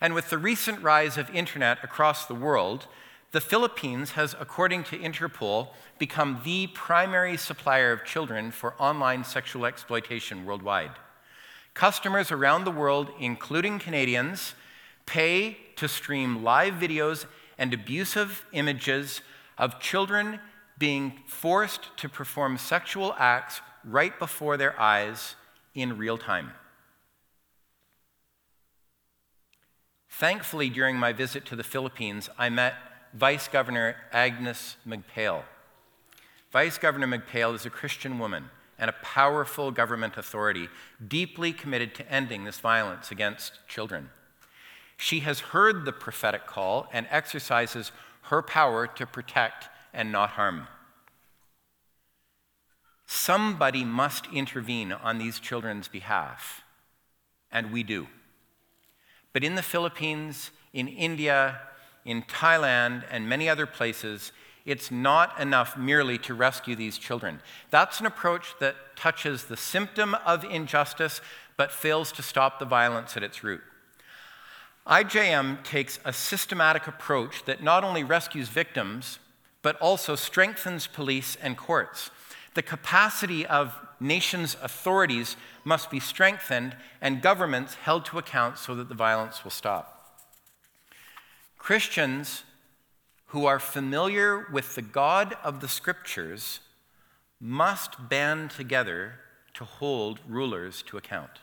And 0.00 0.14
with 0.14 0.30
the 0.30 0.38
recent 0.38 0.82
rise 0.82 1.18
of 1.18 1.28
internet 1.30 1.82
across 1.82 2.26
the 2.26 2.34
world, 2.34 2.86
the 3.32 3.40
Philippines 3.40 4.12
has, 4.12 4.36
according 4.38 4.84
to 4.84 4.98
Interpol, 4.98 5.68
become 5.98 6.42
the 6.44 6.68
primary 6.68 7.36
supplier 7.36 7.90
of 7.90 8.04
children 8.04 8.50
for 8.50 8.74
online 8.78 9.24
sexual 9.24 9.64
exploitation 9.64 10.44
worldwide. 10.44 10.92
Customers 11.74 12.30
around 12.30 12.64
the 12.64 12.70
world, 12.70 13.10
including 13.18 13.78
Canadians, 13.78 14.54
pay 15.06 15.56
to 15.76 15.88
stream 15.88 16.44
live 16.44 16.74
videos 16.74 17.24
and 17.58 17.72
abusive 17.72 18.44
images 18.52 19.22
of 19.56 19.80
children 19.80 20.38
being 20.82 21.12
forced 21.26 21.96
to 21.96 22.08
perform 22.08 22.58
sexual 22.58 23.14
acts 23.16 23.60
right 23.84 24.18
before 24.18 24.56
their 24.56 24.76
eyes 24.80 25.36
in 25.76 25.96
real 25.96 26.18
time. 26.18 26.50
Thankfully, 30.10 30.68
during 30.68 30.96
my 30.96 31.12
visit 31.12 31.46
to 31.46 31.54
the 31.54 31.62
Philippines, 31.62 32.28
I 32.36 32.48
met 32.48 32.74
Vice 33.14 33.46
Governor 33.46 33.94
Agnes 34.10 34.74
Magpale. 34.84 35.44
Vice 36.50 36.78
Governor 36.78 37.06
Magpale 37.06 37.54
is 37.54 37.64
a 37.64 37.70
Christian 37.70 38.18
woman 38.18 38.50
and 38.76 38.90
a 38.90 39.04
powerful 39.04 39.70
government 39.70 40.16
authority 40.16 40.68
deeply 41.06 41.52
committed 41.52 41.94
to 41.94 42.12
ending 42.12 42.42
this 42.42 42.58
violence 42.58 43.12
against 43.12 43.60
children. 43.68 44.10
She 44.96 45.20
has 45.20 45.38
heard 45.54 45.84
the 45.84 45.92
prophetic 45.92 46.44
call 46.48 46.88
and 46.92 47.06
exercises 47.08 47.92
her 48.22 48.42
power 48.42 48.88
to 48.88 49.06
protect 49.06 49.68
and 49.92 50.10
not 50.10 50.30
harm. 50.30 50.66
Somebody 53.06 53.84
must 53.84 54.26
intervene 54.32 54.92
on 54.92 55.18
these 55.18 55.38
children's 55.38 55.88
behalf, 55.88 56.62
and 57.50 57.70
we 57.70 57.82
do. 57.82 58.06
But 59.32 59.44
in 59.44 59.54
the 59.54 59.62
Philippines, 59.62 60.50
in 60.72 60.88
India, 60.88 61.60
in 62.04 62.22
Thailand, 62.22 63.04
and 63.10 63.28
many 63.28 63.48
other 63.48 63.66
places, 63.66 64.32
it's 64.64 64.90
not 64.90 65.38
enough 65.40 65.76
merely 65.76 66.18
to 66.18 66.34
rescue 66.34 66.76
these 66.76 66.98
children. 66.98 67.40
That's 67.70 68.00
an 68.00 68.06
approach 68.06 68.54
that 68.60 68.76
touches 68.96 69.44
the 69.44 69.56
symptom 69.56 70.14
of 70.26 70.44
injustice 70.44 71.20
but 71.56 71.72
fails 71.72 72.12
to 72.12 72.22
stop 72.22 72.58
the 72.58 72.64
violence 72.64 73.16
at 73.16 73.22
its 73.22 73.44
root. 73.44 73.60
IJM 74.86 75.62
takes 75.62 75.98
a 76.04 76.12
systematic 76.12 76.86
approach 76.86 77.44
that 77.44 77.62
not 77.62 77.84
only 77.84 78.02
rescues 78.02 78.48
victims, 78.48 79.18
but 79.62 79.76
also 79.80 80.16
strengthens 80.16 80.86
police 80.86 81.36
and 81.40 81.56
courts. 81.56 82.10
The 82.54 82.62
capacity 82.62 83.46
of 83.46 83.74
nations' 84.00 84.56
authorities 84.62 85.36
must 85.64 85.90
be 85.90 86.00
strengthened 86.00 86.76
and 87.00 87.22
governments 87.22 87.74
held 87.74 88.04
to 88.06 88.18
account 88.18 88.58
so 88.58 88.74
that 88.74 88.88
the 88.88 88.94
violence 88.94 89.44
will 89.44 89.50
stop. 89.50 90.20
Christians 91.56 92.42
who 93.26 93.46
are 93.46 93.60
familiar 93.60 94.46
with 94.52 94.74
the 94.74 94.82
God 94.82 95.36
of 95.44 95.60
the 95.60 95.68
Scriptures 95.68 96.60
must 97.40 98.08
band 98.08 98.50
together 98.50 99.20
to 99.54 99.64
hold 99.64 100.20
rulers 100.28 100.82
to 100.82 100.96
account. 100.96 101.40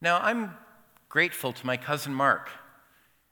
Now, 0.00 0.20
I'm 0.20 0.54
grateful 1.08 1.52
to 1.52 1.66
my 1.66 1.76
cousin 1.76 2.12
Mark 2.12 2.50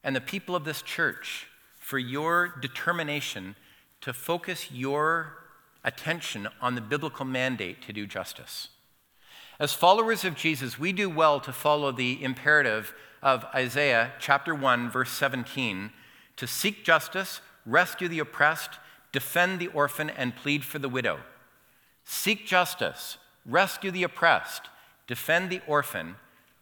and 0.03 0.16
the 0.16 0.20
people 0.20 0.57
of 0.57 0.64
this 0.64 0.83
church 0.83 1.49
for 1.90 1.98
your 1.98 2.55
determination 2.61 3.57
to 4.00 4.12
focus 4.12 4.70
your 4.70 5.38
attention 5.83 6.46
on 6.61 6.76
the 6.76 6.81
biblical 6.81 7.24
mandate 7.24 7.83
to 7.83 7.92
do 7.92 8.07
justice. 8.07 8.68
As 9.59 9.72
followers 9.72 10.24
of 10.24 10.37
Jesus, 10.37 10.79
we 10.79 10.92
do 10.92 11.11
well 11.11 11.40
to 11.40 11.53
follow 11.53 11.90
the 11.90 12.22
imperative 12.22 12.94
of 13.24 13.44
Isaiah 13.53 14.12
chapter 14.20 14.55
1, 14.55 14.88
verse 14.88 15.11
17 15.11 15.90
to 16.37 16.46
seek 16.46 16.85
justice, 16.85 17.40
rescue 17.66 18.07
the 18.07 18.20
oppressed, 18.20 18.79
defend 19.11 19.59
the 19.59 19.66
orphan, 19.66 20.11
and 20.11 20.37
plead 20.37 20.64
for 20.64 20.79
the 20.79 20.88
widow. 20.88 21.18
Seek 22.05 22.46
justice, 22.46 23.18
rescue 23.44 23.90
the 23.90 24.05
oppressed, 24.05 24.62
defend 25.09 25.50
the 25.50 25.61
orphan, 25.66 26.14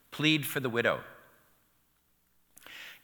plead 0.09 0.47
for 0.47 0.59
the 0.59 0.71
widow. 0.71 1.01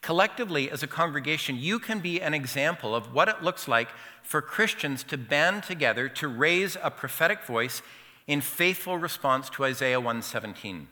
Collectively, 0.06 0.70
as 0.70 0.84
a 0.84 0.88
congregation, 0.88 1.58
you 1.58 1.80
can 1.80 2.00
be 2.00 2.22
an 2.22 2.36
example 2.36 2.94
of 2.94 3.12
what 3.12 3.28
it 3.28 3.42
looks 3.42 3.68
like 3.68 3.90
for 4.22 4.40
Christians 4.40 5.04
to 5.06 5.18
band 5.18 5.64
together 5.64 6.08
to 6.10 6.28
raise 6.28 6.78
a 6.84 6.92
prophetic 6.92 7.44
voice 7.44 7.82
in 8.28 8.40
faithful 8.40 9.00
response 9.00 9.50
to 9.50 9.66
Isaiah 9.66 10.00
117. 10.00 10.90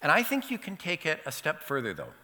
And 0.00 0.10
I 0.10 0.22
think 0.22 0.50
you 0.50 0.56
can 0.56 0.78
take 0.78 1.04
it 1.04 1.20
a 1.26 1.30
step 1.30 1.62
further, 1.62 1.92
though. 1.92 2.14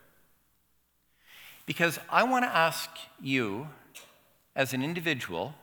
Because 1.66 1.98
I 2.08 2.22
want 2.22 2.46
to 2.46 2.56
ask 2.56 2.88
you, 3.20 3.68
as 4.56 4.72
an 4.72 4.82
individual, 4.82 5.56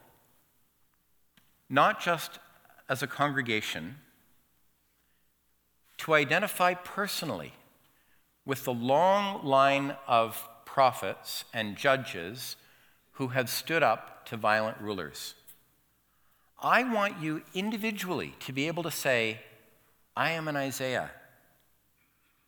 not 1.72 2.00
just 2.00 2.38
as 2.88 3.02
a 3.02 3.08
congregation, 3.08 3.96
to 5.98 6.14
identify 6.14 6.76
personally 6.76 7.54
with 8.46 8.64
the 8.64 8.74
long 8.74 9.44
line 9.44 9.96
of 10.08 10.48
prophets 10.66 11.46
and 11.54 11.76
judges 11.76 12.56
who 13.14 13.30
have 13.30 13.50
stood 13.50 13.82
up 13.82 14.26
to 14.28 14.38
violent 14.38 14.80
rulers. 14.80 15.36
I 16.62 16.84
want 16.84 17.22
you 17.22 17.42
individually 17.54 18.36
to 18.42 18.54
be 18.54 18.68
able 18.68 18.84
to 18.84 18.92
say, 18.92 19.40
I 20.16 20.32
am 20.32 20.48
an 20.48 20.56
Isaiah. 20.56 21.12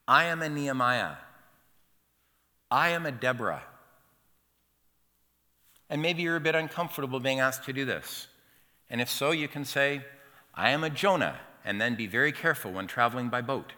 I 0.08 0.26
am 0.26 0.42
a 0.42 0.50
Nehemiah. 0.50 1.16
I 2.72 2.90
am 2.90 3.06
a 3.06 3.12
Deborah. 3.12 3.64
And 5.90 6.02
maybe 6.02 6.22
you're 6.22 6.36
a 6.36 6.42
bit 6.42 6.56
uncomfortable 6.56 7.20
being 7.20 7.40
asked 7.40 7.64
to 7.66 7.74
do 7.74 7.86
this. 7.86 8.28
And 8.90 9.02
if 9.02 9.10
so, 9.10 9.32
you 9.32 9.48
can 9.48 9.66
say, 9.66 10.02
I 10.54 10.72
am 10.72 10.84
a 10.84 10.90
Jonah, 10.90 11.40
and 11.64 11.80
then 11.80 11.96
be 11.96 12.08
very 12.08 12.32
careful 12.32 12.72
when 12.72 12.88
traveling 12.88 13.30
by 13.30 13.42
boat. 13.42 13.74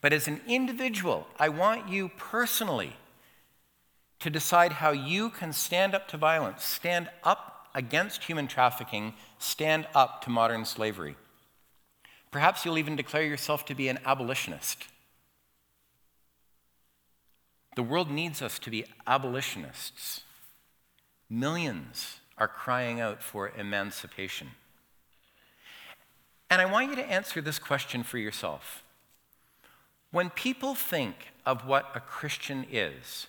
But 0.00 0.12
as 0.12 0.28
an 0.28 0.40
individual, 0.46 1.26
I 1.38 1.48
want 1.48 1.88
you 1.88 2.10
personally 2.16 2.96
to 4.20 4.30
decide 4.30 4.74
how 4.74 4.90
you 4.90 5.30
can 5.30 5.52
stand 5.52 5.94
up 5.94 6.08
to 6.08 6.16
violence, 6.16 6.64
stand 6.64 7.08
up 7.24 7.68
against 7.74 8.24
human 8.24 8.46
trafficking, 8.46 9.14
stand 9.38 9.86
up 9.94 10.22
to 10.22 10.30
modern 10.30 10.64
slavery. 10.64 11.16
Perhaps 12.30 12.64
you'll 12.64 12.78
even 12.78 12.96
declare 12.96 13.24
yourself 13.24 13.64
to 13.66 13.74
be 13.74 13.88
an 13.88 13.98
abolitionist. 14.04 14.86
The 17.76 17.82
world 17.82 18.10
needs 18.10 18.42
us 18.42 18.58
to 18.60 18.70
be 18.70 18.84
abolitionists. 19.06 20.22
Millions 21.30 22.18
are 22.36 22.48
crying 22.48 23.00
out 23.00 23.22
for 23.22 23.52
emancipation. 23.56 24.48
And 26.50 26.60
I 26.60 26.66
want 26.66 26.90
you 26.90 26.96
to 26.96 27.10
answer 27.10 27.40
this 27.40 27.58
question 27.58 28.02
for 28.02 28.18
yourself. 28.18 28.82
When 30.10 30.30
people 30.30 30.74
think 30.74 31.32
of 31.44 31.66
what 31.66 31.90
a 31.94 32.00
Christian 32.00 32.66
is, 32.70 33.26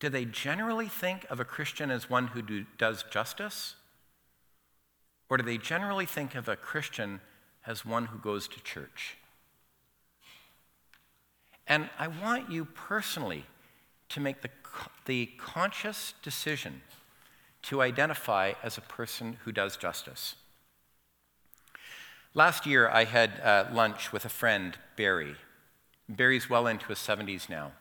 do 0.00 0.08
they 0.08 0.24
generally 0.24 0.88
think 0.88 1.26
of 1.30 1.40
a 1.40 1.44
Christian 1.44 1.90
as 1.90 2.10
one 2.10 2.28
who 2.28 2.42
do, 2.42 2.64
does 2.78 3.04
justice? 3.10 3.76
Or 5.28 5.36
do 5.36 5.44
they 5.44 5.58
generally 5.58 6.06
think 6.06 6.34
of 6.34 6.48
a 6.48 6.56
Christian 6.56 7.20
as 7.66 7.84
one 7.84 8.06
who 8.06 8.18
goes 8.18 8.48
to 8.48 8.62
church. 8.62 9.16
And 11.66 11.88
I 11.98 12.08
want 12.08 12.50
you 12.50 12.64
personally 12.64 13.44
to 14.10 14.20
make 14.20 14.42
the, 14.42 14.50
the 15.06 15.30
conscious 15.38 16.14
decision 16.22 16.82
to 17.62 17.80
identify 17.80 18.52
as 18.62 18.76
a 18.76 18.82
person 18.82 19.38
who 19.44 19.52
does 19.52 19.76
justice. 19.76 20.34
Last 22.34 22.66
year, 22.66 22.88
I 22.88 23.04
had 23.04 23.40
uh, 23.40 23.66
lunch 23.72 24.12
with 24.12 24.24
a 24.24 24.30
friend, 24.30 24.76
Barry. 24.96 25.36
Barry's 26.08 26.48
well 26.48 26.66
into 26.66 26.86
his 26.86 26.98
70s 26.98 27.48
now. 27.48 27.72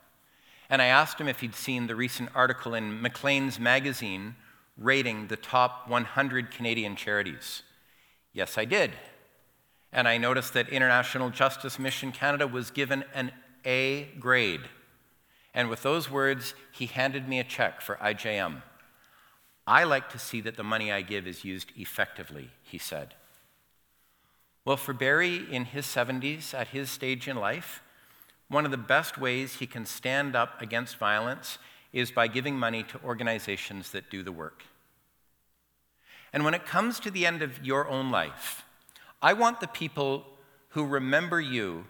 And 0.70 0.82
I 0.82 0.86
asked 0.86 1.20
him 1.20 1.28
if 1.28 1.42
he'd 1.42 1.56
seen 1.56 1.88
the 1.88 1.96
recent 1.96 2.30
article 2.34 2.74
in 2.74 3.02
Maclean's 3.02 3.60
magazine 3.60 4.36
rating 4.78 5.28
the 5.28 5.38
top 5.38 5.88
100 5.90 6.52
Canadian 6.52 6.96
charities. 6.96 7.64
Yes, 8.34 8.58
I 8.58 8.66
did 8.66 8.92
and 9.94 10.08
I 10.08 10.18
noticed 10.18 10.54
that 10.54 10.70
International 10.70 11.30
Justice 11.30 11.78
Mission 11.78 12.12
Canada 12.12 12.48
was 12.48 12.72
given 12.72 13.04
an 13.14 13.32
A 13.66 14.10
grade. 14.20 14.62
And 15.54 15.70
with 15.70 15.84
those 15.84 16.10
words, 16.10 16.54
he 16.72 16.86
handed 16.86 17.28
me 17.28 17.40
a 17.40 17.44
check 17.44 17.82
for 17.82 17.96
IJM. 17.96 18.62
I 19.68 19.84
like 19.84 20.10
to 20.10 20.20
see 20.20 20.42
that 20.42 20.56
the 20.56 20.64
money 20.64 20.92
I 20.92 21.02
give 21.02 21.28
is 21.28 21.44
used 21.44 21.72
effectively, 21.76 22.52
he 22.64 22.78
said. 22.78 23.16
Well, 24.64 24.78
for 24.78 24.94
Barry 24.94 25.46
in 25.52 25.66
his 25.66 25.86
70s, 25.86 26.54
at 26.54 26.68
his 26.68 26.90
stage 26.90 27.28
in 27.28 27.36
life, 27.38 27.82
one 28.48 28.66
of 28.66 28.72
the 28.72 28.78
best 28.78 29.18
ways 29.18 29.56
he 29.56 29.66
can 29.66 29.86
stand 29.86 30.36
up 30.36 30.62
against 30.62 30.98
violence 30.98 31.58
is 31.94 32.12
by 32.12 32.28
giving 32.28 32.58
money 32.58 32.84
to 32.84 33.02
organizations 33.04 33.92
that 33.92 34.10
do 34.12 34.24
the 34.24 34.32
work. 34.32 34.64
And 36.32 36.46
when 36.46 36.54
it 36.54 36.66
comes 36.66 37.00
to 37.00 37.12
the 37.12 37.26
end 37.26 37.42
of 37.42 37.66
your 37.66 37.90
own 37.90 38.12
life, 38.12 38.64
I 39.22 39.34
want 39.34 39.60
the 39.60 39.68
people 39.68 40.26
who 40.70 40.86
remember 40.86 41.42
you 41.42 41.86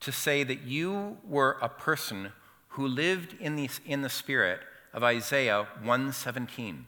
to 0.00 0.10
say 0.10 0.42
that 0.42 0.62
you 0.62 1.18
were 1.26 1.58
a 1.60 1.68
person 1.68 2.32
who 2.68 2.86
lived 2.86 3.34
in 3.40 3.56
the, 3.56 3.68
in 3.84 4.02
the 4.02 4.08
spirit 4.08 4.60
of 4.92 5.02
Isaiah 5.02 5.66
117, 5.82 6.86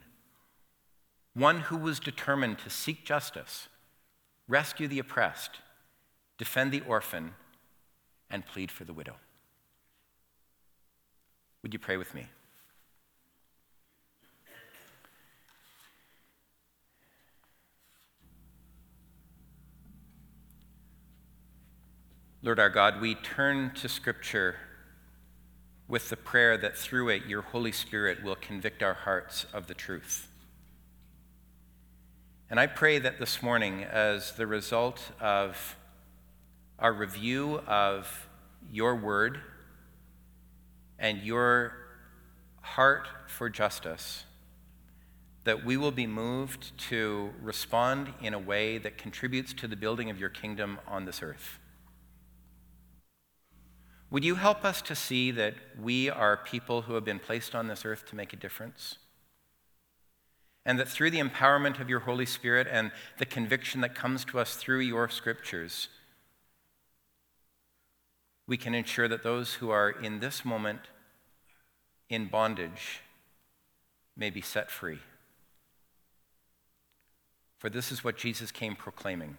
one 1.34 1.60
who 1.60 1.76
was 1.76 2.00
determined 2.00 2.58
to 2.60 2.70
seek 2.70 3.04
justice, 3.04 3.68
rescue 4.48 4.88
the 4.88 4.98
oppressed, 4.98 5.60
defend 6.38 6.72
the 6.72 6.80
orphan, 6.80 7.34
and 8.30 8.46
plead 8.46 8.70
for 8.70 8.84
the 8.84 8.92
widow. 8.92 9.16
Would 11.62 11.72
you 11.72 11.78
pray 11.78 11.96
with 11.96 12.14
me? 12.14 12.26
Lord 22.40 22.60
our 22.60 22.70
God, 22.70 23.00
we 23.00 23.16
turn 23.16 23.72
to 23.74 23.88
Scripture 23.88 24.54
with 25.88 26.08
the 26.08 26.16
prayer 26.16 26.56
that 26.56 26.76
through 26.76 27.08
it 27.08 27.26
your 27.26 27.42
Holy 27.42 27.72
Spirit 27.72 28.22
will 28.22 28.36
convict 28.36 28.82
our 28.82 28.94
hearts 28.94 29.44
of 29.52 29.66
the 29.66 29.74
truth. 29.74 30.28
And 32.50 32.58
I 32.58 32.66
pray 32.66 32.98
that 32.98 33.18
this 33.18 33.42
morning, 33.42 33.84
as 33.84 34.32
the 34.32 34.46
result 34.46 35.10
of 35.20 35.76
our 36.78 36.94
review 36.94 37.58
of 37.66 38.26
your 38.72 38.96
word 38.96 39.40
and 40.98 41.18
your 41.18 41.74
heart 42.62 43.06
for 43.26 43.50
justice, 43.50 44.24
that 45.44 45.62
we 45.62 45.76
will 45.76 45.90
be 45.90 46.06
moved 46.06 46.76
to 46.88 47.34
respond 47.42 48.14
in 48.22 48.32
a 48.32 48.38
way 48.38 48.78
that 48.78 48.96
contributes 48.96 49.52
to 49.52 49.68
the 49.68 49.76
building 49.76 50.08
of 50.08 50.18
your 50.18 50.30
kingdom 50.30 50.78
on 50.86 51.04
this 51.04 51.22
earth. 51.22 51.58
Would 54.10 54.24
you 54.24 54.36
help 54.36 54.64
us 54.64 54.80
to 54.82 54.94
see 54.94 55.30
that 55.32 55.54
we 55.78 56.08
are 56.08 56.38
people 56.38 56.82
who 56.82 56.94
have 56.94 57.04
been 57.04 57.18
placed 57.18 57.54
on 57.54 57.66
this 57.66 57.84
earth 57.84 58.06
to 58.06 58.16
make 58.16 58.32
a 58.32 58.36
difference? 58.36 58.96
And 60.68 60.78
that 60.78 60.86
through 60.86 61.12
the 61.12 61.18
empowerment 61.18 61.80
of 61.80 61.88
your 61.88 62.00
Holy 62.00 62.26
Spirit 62.26 62.66
and 62.70 62.92
the 63.16 63.24
conviction 63.24 63.80
that 63.80 63.94
comes 63.94 64.22
to 64.26 64.38
us 64.38 64.54
through 64.54 64.80
your 64.80 65.08
scriptures, 65.08 65.88
we 68.46 68.58
can 68.58 68.74
ensure 68.74 69.08
that 69.08 69.22
those 69.22 69.54
who 69.54 69.70
are 69.70 69.88
in 69.88 70.20
this 70.20 70.44
moment 70.44 70.80
in 72.10 72.26
bondage 72.26 73.00
may 74.14 74.28
be 74.28 74.42
set 74.42 74.70
free. 74.70 74.98
For 77.56 77.70
this 77.70 77.90
is 77.90 78.04
what 78.04 78.18
Jesus 78.18 78.52
came 78.52 78.76
proclaiming 78.76 79.38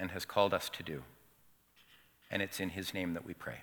and 0.00 0.10
has 0.10 0.24
called 0.24 0.52
us 0.52 0.68
to 0.70 0.82
do. 0.82 1.04
And 2.28 2.42
it's 2.42 2.58
in 2.58 2.70
his 2.70 2.92
name 2.92 3.14
that 3.14 3.24
we 3.24 3.34
pray. 3.34 3.58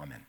Amen. 0.00 0.24